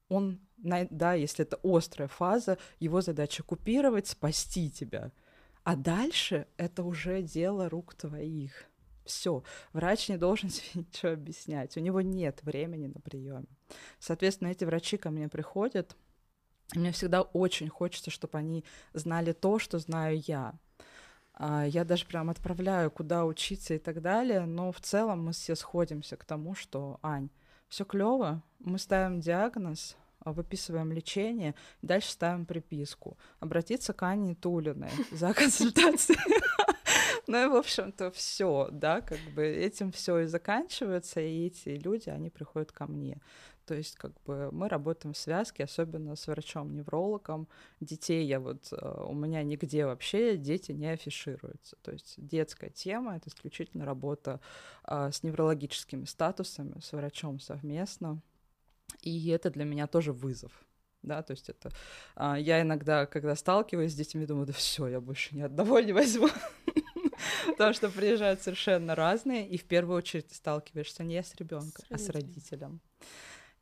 [0.10, 5.12] Он, да, если это острая фаза, его задача купировать, спасти тебя.
[5.64, 8.70] А дальше это уже дело рук твоих.
[9.08, 9.44] Все,
[9.74, 13.48] врач не должен себе ничего объяснять, у него нет времени на приеме.
[14.00, 15.96] Соответственно, эти врачи ко мне приходят,
[16.74, 20.54] и мне всегда очень хочется, чтобы они знали то, что знаю я.
[21.34, 25.56] А, я даже прям отправляю, куда учиться и так далее, но в целом мы все
[25.56, 27.30] сходимся к тому, что, Ань,
[27.70, 29.96] все клево, мы ставим диагноз,
[30.26, 33.18] выписываем лечение, дальше ставим приписку.
[33.40, 36.20] Обратиться к Ане Тулиной за консультацией.
[37.30, 42.10] Ну и, в общем-то, все, да, как бы этим все и заканчивается, и эти люди,
[42.10, 43.20] они приходят ко мне.
[43.66, 47.50] То есть, как бы мы работаем в связке, особенно с врачом-неврологом.
[47.82, 51.76] Детей я вот э, у меня нигде вообще дети не афишируются.
[51.82, 54.40] То есть детская тема это исключительно работа
[54.84, 58.22] а, с неврологическими статусами, с врачом совместно.
[59.02, 60.52] И это для меня тоже вызов
[61.08, 61.72] да, то есть это
[62.16, 65.94] а, я иногда, когда сталкиваюсь с детьми, думаю, да все, я больше ни одного не
[65.94, 66.28] возьму,
[67.48, 72.10] потому что приезжают совершенно разные, и в первую очередь сталкиваешься не с ребенком, а с
[72.10, 72.82] родителем.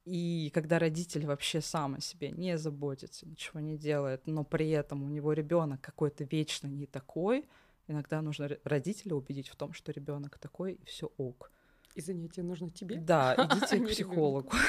[0.05, 5.03] И когда родитель вообще сам о себе не заботится, ничего не делает, но при этом
[5.03, 7.47] у него ребенок какой-то вечно не такой,
[7.87, 11.51] иногда нужно родителя убедить в том, что ребенок такой, и все ок.
[11.95, 12.97] И занятие нужно тебе?
[12.97, 14.51] Да, идите к психологу.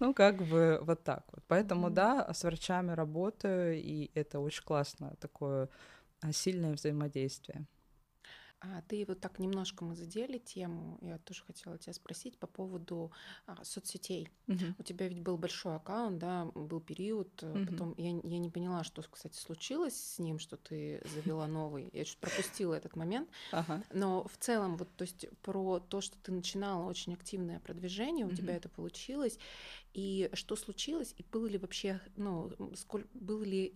[0.00, 1.42] Ну, как бы вот так вот.
[1.46, 5.68] Поэтому, да, с врачами работаю, и это очень классно, такое
[6.20, 7.64] а, сильное взаимодействие.
[8.72, 10.98] А ты вот так немножко мы задели тему.
[11.02, 13.12] Я тоже хотела тебя спросить по поводу
[13.46, 14.30] а, соцсетей.
[14.48, 14.64] Угу.
[14.78, 17.42] У тебя ведь был большой аккаунт, да, был период.
[17.42, 17.66] Угу.
[17.66, 21.90] Потом я, я не поняла, что, кстати, случилось с ним, что ты завела новый.
[21.92, 23.28] Я чуть пропустила этот момент.
[23.52, 23.82] Ага.
[23.92, 28.28] Но в целом, вот, то есть про то, что ты начинала очень активное продвижение, у
[28.28, 28.36] угу.
[28.36, 29.38] тебя это получилось.
[29.92, 31.14] И что случилось?
[31.18, 33.74] И был ли вообще, ну, сколь, был ли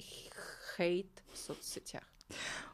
[0.76, 2.04] хейт в соцсетях?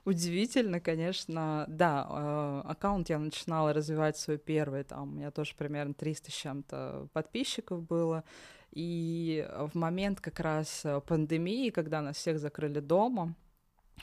[0.05, 5.94] Удивительно, конечно, да, э, аккаунт я начинала развивать свой первый, там у меня тоже примерно
[5.94, 8.24] 300 с чем-то подписчиков было,
[8.70, 13.34] и в момент как раз пандемии, когда нас всех закрыли дома,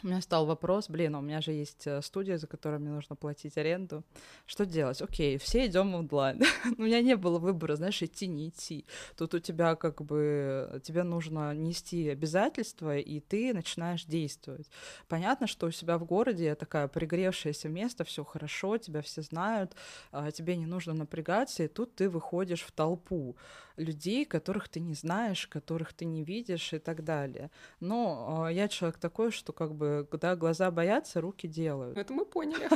[0.04, 2.90] у меня стал вопрос, блин, а у меня же есть э, студия, за которую мне
[2.90, 4.04] нужно платить аренду.
[4.48, 5.02] Что делать?
[5.02, 6.42] Окей, все идем онлайн.
[6.78, 8.86] у меня не было выбора, знаешь, идти, не идти.
[9.16, 14.70] Тут у тебя как бы, тебе нужно нести обязательства, и ты начинаешь действовать.
[15.08, 19.76] Понятно, что у себя в городе такая пригревшееся место, все хорошо, тебя все знают,
[20.12, 23.36] а, тебе не нужно напрягаться, и тут ты выходишь в толпу
[23.82, 27.50] людей, которых ты не знаешь, которых ты не видишь и так далее.
[27.80, 31.98] Но э, я человек такой, что как бы, когда глаза боятся, руки делают.
[31.98, 32.70] Это мы поняли.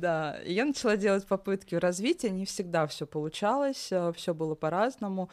[0.00, 5.30] Да, я начала делать попытки развития, не всегда все получалось, все было по-разному.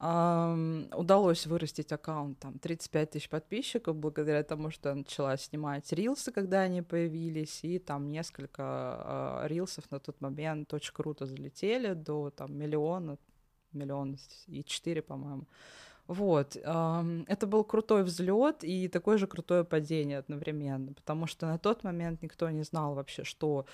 [0.00, 6.60] Удалось вырастить аккаунт, там, 35 тысяч подписчиков, благодаря тому, что я начала снимать рилсы, когда
[6.60, 12.56] они появились, и там несколько uh, рилсов на тот момент очень круто залетели до, там,
[12.56, 13.18] миллиона,
[13.72, 15.48] миллион и четыре, по-моему.
[16.06, 21.58] Вот, um, это был крутой взлет и такое же крутое падение одновременно, потому что на
[21.58, 23.66] тот момент никто не знал вообще, что,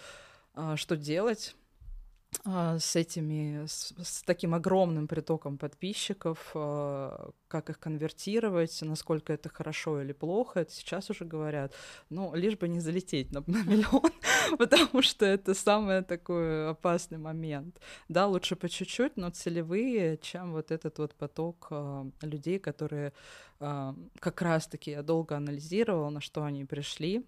[0.55, 1.55] uh, что делать,
[2.45, 10.03] с этими, с, с таким огромным притоком подписчиков, а, как их конвертировать, насколько это хорошо
[10.03, 11.75] или плохо, это сейчас уже говорят.
[12.11, 14.11] Ну, лишь бы не залететь на, на миллион,
[14.59, 17.81] потому что это самый такой опасный момент.
[18.09, 23.13] Да, лучше по чуть-чуть, но целевые, чем вот этот вот поток а, людей, которые
[24.21, 27.25] как раз-таки я долго анализировала, на что они пришли,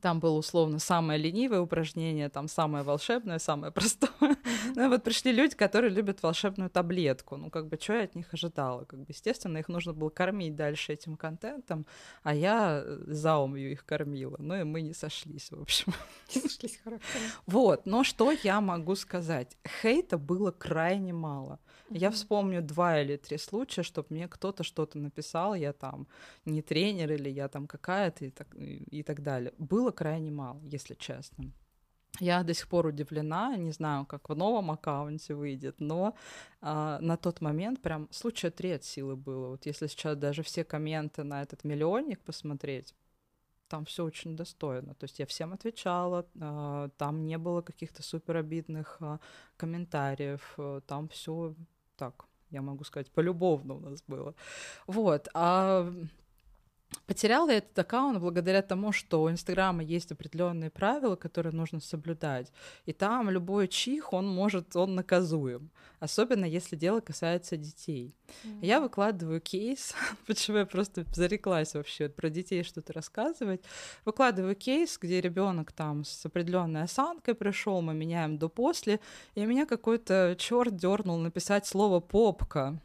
[0.00, 4.36] там было условно самое ленивое упражнение, там самое волшебное, самое простое.
[4.74, 7.36] Ну и вот пришли люди, которые любят волшебную таблетку.
[7.36, 8.84] Ну, как бы, что я от них ожидала?
[8.84, 11.86] Как бы, естественно, их нужно было кормить дальше этим контентом,
[12.22, 14.36] а я э, заумью их кормила.
[14.38, 15.92] Ну и мы не сошлись, в общем.
[16.34, 17.02] Не сошлись хорошо.
[17.46, 19.56] Вот, но что я могу сказать?
[19.82, 21.58] Хейта было крайне мало.
[21.94, 26.06] Я вспомню два или три случая, чтобы мне кто-то что-то написал, я там
[26.44, 29.52] не тренер или я там какая-то и так, и так далее.
[29.58, 31.52] Было крайне мало, если честно.
[32.20, 36.14] Я до сих пор удивлена, не знаю, как в новом аккаунте выйдет, но
[36.60, 39.48] а, на тот момент прям случая три от силы было.
[39.48, 42.94] Вот если сейчас даже все комменты на этот миллионник посмотреть,
[43.68, 44.94] там все очень достойно.
[44.94, 49.18] То есть я всем отвечала, а, там не было каких-то супер обидных а,
[49.56, 51.54] комментариев, там все
[52.02, 54.34] так, я могу сказать, полюбовно у нас было.
[54.88, 55.28] Вот.
[55.34, 55.86] А
[57.06, 62.52] Потеряла я этот аккаунт благодаря тому, что у Инстаграма есть определенные правила, которые нужно соблюдать.
[62.86, 65.70] И там любой чих, он может, он наказуем.
[66.00, 68.14] Особенно если дело касается детей.
[68.44, 68.58] Mm-hmm.
[68.62, 69.94] Я выкладываю кейс,
[70.26, 73.62] почему я просто зареклась вообще про детей что-то рассказывать.
[74.04, 79.00] Выкладываю кейс, где ребенок там с определенной осанкой пришел, мы меняем до-после,
[79.34, 82.80] и меня какой-то черт дернул написать слово попка.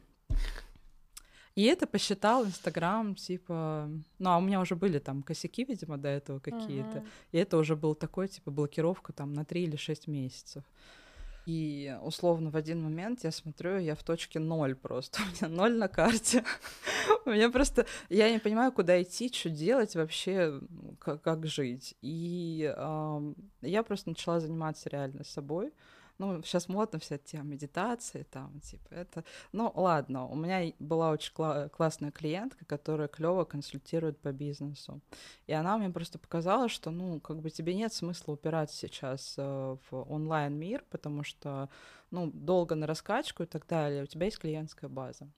[1.58, 3.90] И это посчитал Инстаграм, типа...
[4.20, 6.98] Ну, а у меня уже были там косяки, видимо, до этого какие-то.
[6.98, 7.08] Uh-huh.
[7.32, 10.62] И это уже был такой, типа, блокировка там на 3 или 6 месяцев.
[11.46, 15.18] И условно в один момент я смотрю, я в точке ноль просто.
[15.42, 16.44] У меня ноль на карте.
[17.26, 17.86] У меня просто...
[18.08, 20.60] Я не понимаю, куда идти, что делать вообще,
[21.00, 21.96] как, как жить.
[22.02, 25.72] И э, я просто начала заниматься реально собой.
[26.18, 29.24] Ну, сейчас модно вся тема медитации, там, типа, это...
[29.52, 35.00] Ну, ладно, у меня была очень кла- классная клиентка, которая клево консультирует по бизнесу.
[35.46, 39.76] И она мне просто показала, что, ну, как бы тебе нет смысла упираться сейчас э,
[39.90, 41.68] в онлайн-мир, потому что,
[42.10, 45.30] ну, долго на раскачку и так далее, у тебя есть клиентская база.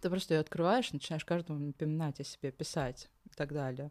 [0.00, 3.90] Ты просто ее открываешь, начинаешь каждому напоминать о себе, писать так далее.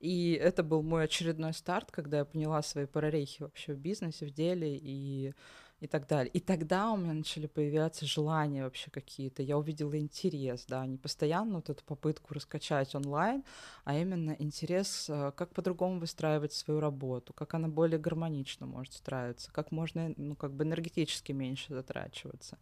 [0.00, 4.30] И это был мой очередной старт, когда я поняла свои прорехи вообще в бизнесе, в
[4.30, 5.32] деле и
[5.80, 6.30] и так далее.
[6.32, 9.42] И тогда у меня начали появляться желания вообще какие-то.
[9.42, 13.44] Я увидела интерес, да, не постоянно вот эту попытку раскачать онлайн,
[13.84, 19.52] а именно интерес, э, как по-другому выстраивать свою работу, как она более гармонично может устраиваться,
[19.52, 22.56] как можно, ну, как бы энергетически меньше затрачиваться.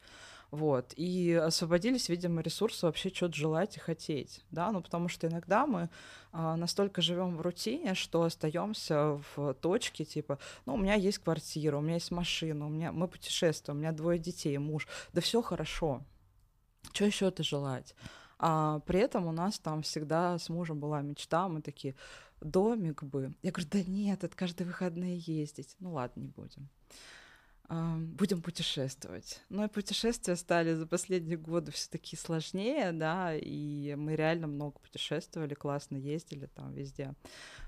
[0.50, 0.92] Вот.
[0.96, 4.44] И освободились, видимо, ресурсы вообще что-то желать и хотеть.
[4.50, 4.70] Да?
[4.70, 5.90] Ну, потому что иногда мы
[6.32, 11.76] а, настолько живем в рутине, что остаемся в точке, типа, ну, у меня есть квартира,
[11.76, 14.86] у меня есть машина, у меня мы путешествуем, у меня двое детей, муж.
[15.12, 16.02] Да все хорошо.
[16.92, 17.94] Что еще это желать?
[18.38, 21.94] А при этом у нас там всегда с мужем была мечта, мы такие,
[22.40, 23.34] домик бы.
[23.42, 25.76] Я говорю, да нет, это каждые выходные ездить.
[25.80, 26.68] Ну ладно, не будем
[27.68, 29.42] будем путешествовать.
[29.48, 34.78] Но и путешествия стали за последние годы все таки сложнее, да, и мы реально много
[34.80, 37.14] путешествовали, классно ездили там везде.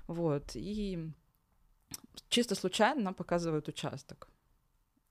[0.07, 1.11] Вот, и
[2.29, 4.29] чисто случайно нам показывают участок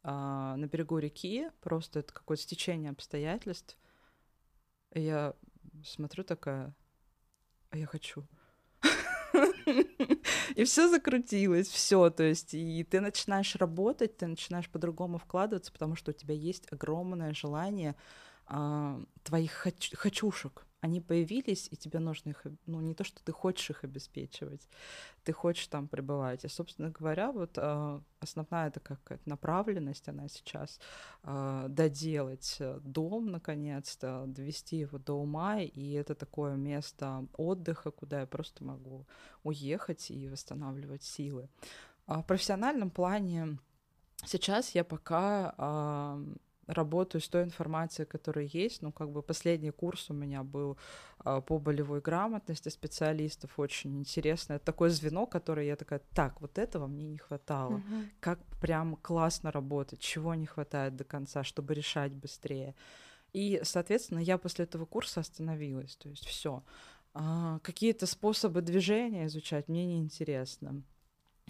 [0.02, 3.76] а, на берегу реки, просто это какое-то стечение обстоятельств.
[4.92, 5.34] И я
[5.84, 6.74] смотрю такая,
[7.70, 8.24] а я хочу.
[10.54, 15.96] И все закрутилось, все, то есть, и ты начинаешь работать, ты начинаешь по-другому вкладываться, потому
[15.96, 17.96] что у тебя есть огромное желание
[18.46, 23.70] а, твоих хочушек они появились, и тебе нужно их, ну, не то, что ты хочешь
[23.70, 24.68] их обеспечивать,
[25.24, 26.44] ты хочешь там пребывать.
[26.44, 30.80] И, собственно говоря, вот э, основная такая направленность, она сейчас
[31.24, 38.26] э, доделать дом, наконец-то, довести его до ума, и это такое место отдыха, куда я
[38.26, 39.06] просто могу
[39.42, 41.48] уехать и восстанавливать силы.
[42.06, 43.58] А в профессиональном плане
[44.24, 46.36] сейчас я пока э,
[46.66, 48.82] работаю с той информацией, которая есть.
[48.82, 50.76] Ну, как бы последний курс у меня был
[51.18, 54.54] а, по болевой грамотности специалистов, очень интересно.
[54.54, 57.76] Это такое звено, которое я такая, так, вот этого мне не хватало.
[57.76, 58.08] Uh-huh.
[58.20, 62.74] Как прям классно работать, чего не хватает до конца, чтобы решать быстрее.
[63.32, 65.96] И, соответственно, я после этого курса остановилась.
[65.96, 66.62] То есть все.
[67.14, 70.82] А, какие-то способы движения изучать мне неинтересно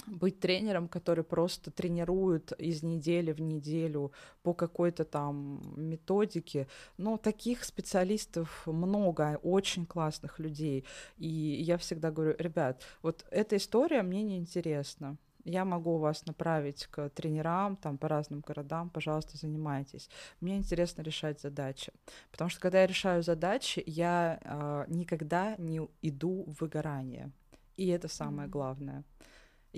[0.07, 6.69] быть тренером, который просто тренирует из недели в неделю по какой-то там методике.
[6.97, 10.85] Но таких специалистов много, очень классных людей.
[11.19, 15.17] И я всегда говорю, ребят, вот эта история мне не интересна.
[15.45, 20.11] Я могу вас направить к тренерам там по разным городам, пожалуйста, занимайтесь.
[20.41, 21.93] Мне интересно решать задачи,
[22.33, 27.31] потому что когда я решаю задачи, я э, никогда не иду в выгорание,
[27.77, 28.51] и это самое mm-hmm.
[28.51, 29.05] главное.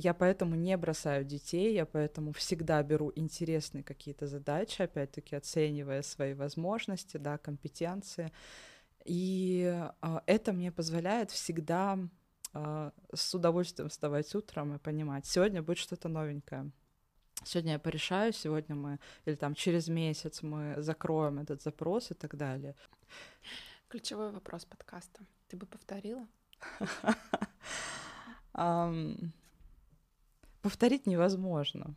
[0.01, 6.35] Я поэтому не бросаю детей, я поэтому всегда беру интересные какие-то задачи, опять-таки оценивая свои
[6.35, 8.31] возможности, да, компетенции.
[9.05, 9.67] И
[10.01, 11.99] а, это мне позволяет всегда
[12.53, 16.71] а, с удовольствием вставать утром и понимать, сегодня будет что-то новенькое.
[17.45, 22.37] Сегодня я порешаю, сегодня мы, или там через месяц мы закроем этот запрос и так
[22.37, 22.77] далее.
[23.89, 25.25] Ключевой вопрос подкаста.
[25.49, 26.25] Ты бы повторила?
[30.69, 31.95] повторить невозможно.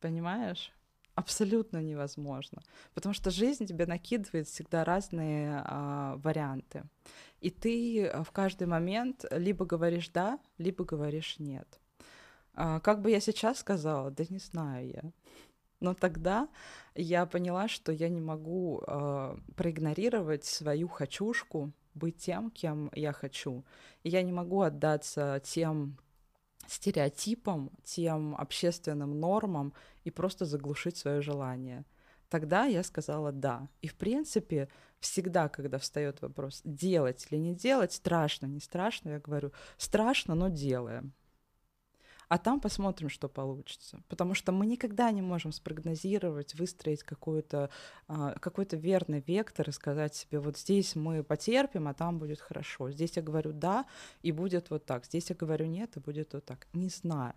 [0.00, 0.72] Понимаешь?
[1.14, 2.62] Абсолютно невозможно.
[2.94, 6.82] Потому что жизнь тебе накидывает всегда разные а, варианты.
[7.40, 11.78] И ты а, в каждый момент либо говоришь да, либо говоришь нет.
[12.54, 15.02] А, как бы я сейчас сказала, да не знаю я.
[15.78, 16.48] Но тогда
[16.96, 23.64] я поняла, что я не могу э, проигнорировать свою хочушку быть тем, кем я хочу.
[24.02, 25.96] И я не могу отдаться тем
[26.70, 29.72] стереотипам, тем общественным нормам
[30.04, 31.84] и просто заглушить свое желание.
[32.28, 33.68] Тогда я сказала да.
[33.82, 34.68] И в принципе,
[35.00, 40.48] всегда, когда встает вопрос, делать или не делать, страшно, не страшно, я говорю, страшно, но
[40.48, 41.12] делаем
[42.30, 44.00] а там посмотрим, что получится.
[44.08, 47.70] Потому что мы никогда не можем спрогнозировать, выстроить какой-то
[48.06, 52.92] а, какой верный вектор и сказать себе, вот здесь мы потерпим, а там будет хорошо.
[52.92, 53.84] Здесь я говорю да,
[54.22, 55.06] и будет вот так.
[55.06, 56.68] Здесь я говорю нет, и будет вот так.
[56.72, 57.34] Не знаю.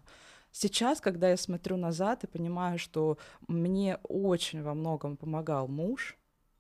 [0.52, 3.18] Сейчас, когда я смотрю назад и понимаю, что
[3.48, 6.16] мне очень во многом помогал муж,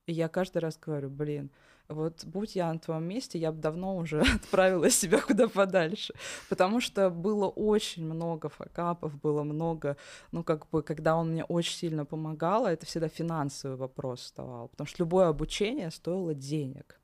[0.07, 1.51] и я каждый раз говорю, блин,
[1.89, 6.13] вот будь я на твоем месте, я бы давно уже отправила себя куда подальше,
[6.49, 9.97] потому что было очень много факапов, было много,
[10.31, 14.87] ну, как бы, когда он мне очень сильно помогал, это всегда финансовый вопрос вставал, потому
[14.87, 16.99] что любое обучение стоило денег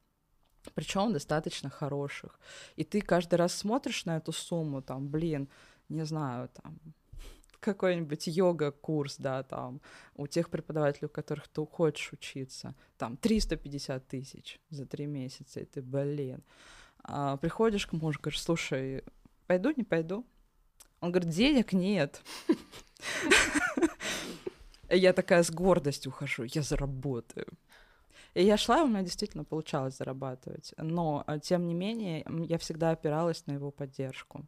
[0.75, 2.39] причем достаточно хороших.
[2.75, 5.47] И ты каждый раз смотришь на эту сумму, там, блин,
[5.87, 6.79] не знаю, там,
[7.59, 9.81] какой-нибудь йога-курс, да, там,
[10.15, 15.65] у тех преподавателей, у которых ты хочешь учиться, там, 350 тысяч за три месяца, и
[15.65, 16.43] ты, блин.
[17.03, 19.03] А, приходишь к мужу, говоришь, слушай,
[19.47, 20.25] пойду, не пойду?
[21.01, 22.21] Он говорит, денег нет.
[24.89, 27.47] Я такая с гордостью ухожу, я заработаю.
[28.33, 30.73] И я шла, у меня действительно получалось зарабатывать.
[30.77, 34.45] Но, а, тем не менее, я всегда опиралась на его поддержку.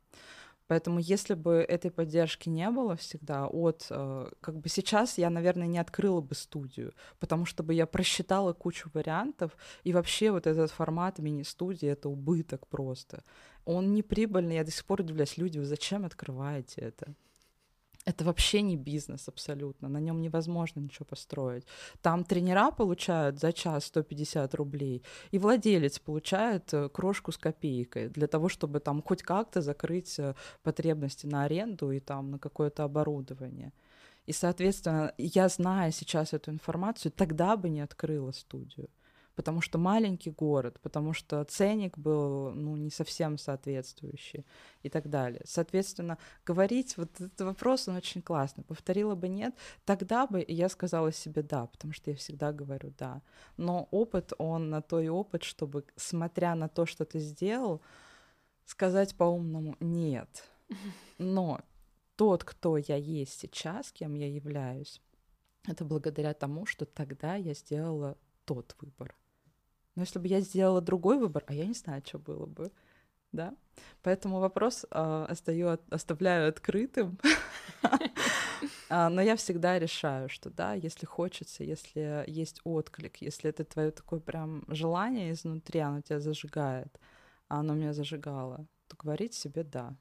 [0.72, 3.88] Поэтому если бы этой поддержки не было всегда от...
[3.90, 8.54] Э, как бы сейчас я, наверное, не открыла бы студию, потому что бы я просчитала
[8.54, 13.26] кучу вариантов, и вообще вот этот формат мини-студии— это убыток просто.
[13.66, 17.16] Он не прибыльный, я до сих пор удивляюсь, люди, вы зачем открываете это?
[18.06, 21.66] Это вообще не бизнес абсолютно, на нем невозможно ничего построить.
[22.02, 28.28] Там тренера получают за час 150 рублей, и владелец получает э, крошку с копейкой для
[28.28, 30.34] того, чтобы там хоть как-то закрыть э,
[30.64, 33.72] потребности на аренду и там на какое-то оборудование.
[34.26, 38.90] И, соответственно, я зная сейчас эту информацию, тогда бы не открыла студию
[39.36, 44.46] потому что маленький город, потому что ценник был ну, не совсем соответствующий
[44.84, 45.42] и так далее.
[45.46, 48.64] Соответственно, говорить вот этот вопрос, он очень классный.
[48.64, 49.56] Повторила бы нет,
[49.86, 53.22] тогда бы я сказала себе да, потому что я всегда говорю да.
[53.58, 57.82] Но опыт, он на то и опыт, чтобы, смотря на то, что ты сделал,
[58.66, 60.50] сказать по-умному нет.
[61.18, 61.62] Но
[62.16, 65.02] тот, кто я есть сейчас, кем я являюсь,
[65.68, 69.16] это благодаря тому, что тогда я сделала тот выбор.
[69.96, 72.72] Но если бы я сделала другой выбор, а я не знаю, что было бы,
[73.32, 73.56] да?
[74.04, 77.18] Поэтому вопрос э, остаю, оставляю открытым.
[78.90, 83.90] А, но я всегда решаю, что да, если хочется, если есть отклик, если это твое
[83.90, 87.00] такое прям желание изнутри, оно тебя зажигает,
[87.48, 89.96] а оно меня зажигало, то говорить себе да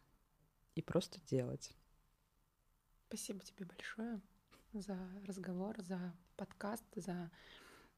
[0.74, 1.70] и просто делать.
[3.09, 4.20] Спасибо тебе большое
[4.72, 7.30] за разговор, за подкаст, за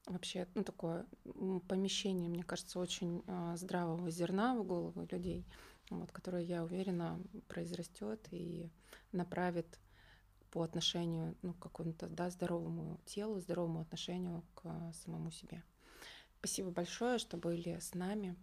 [0.05, 1.05] вообще ну, такое
[1.67, 5.45] помещение, мне кажется, очень э, здравого зерна в голову людей,
[5.89, 8.69] вот, которое, я уверена, произрастет и
[9.11, 9.79] направит
[10.51, 15.63] по отношению ну, к какому-то да, здоровому телу, здоровому отношению к самому себе.
[16.39, 18.35] Спасибо большое, что были с нами.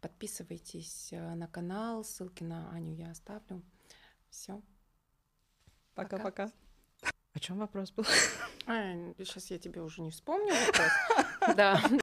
[0.00, 3.62] Подписывайтесь э, на канал, ссылки на Аню я оставлю.
[4.30, 4.62] Все.
[5.94, 6.50] Пока-пока.
[7.34, 8.04] О чем вопрос был?
[9.18, 10.54] Сейчас я тебе уже не вспомню.
[11.56, 11.82] Да.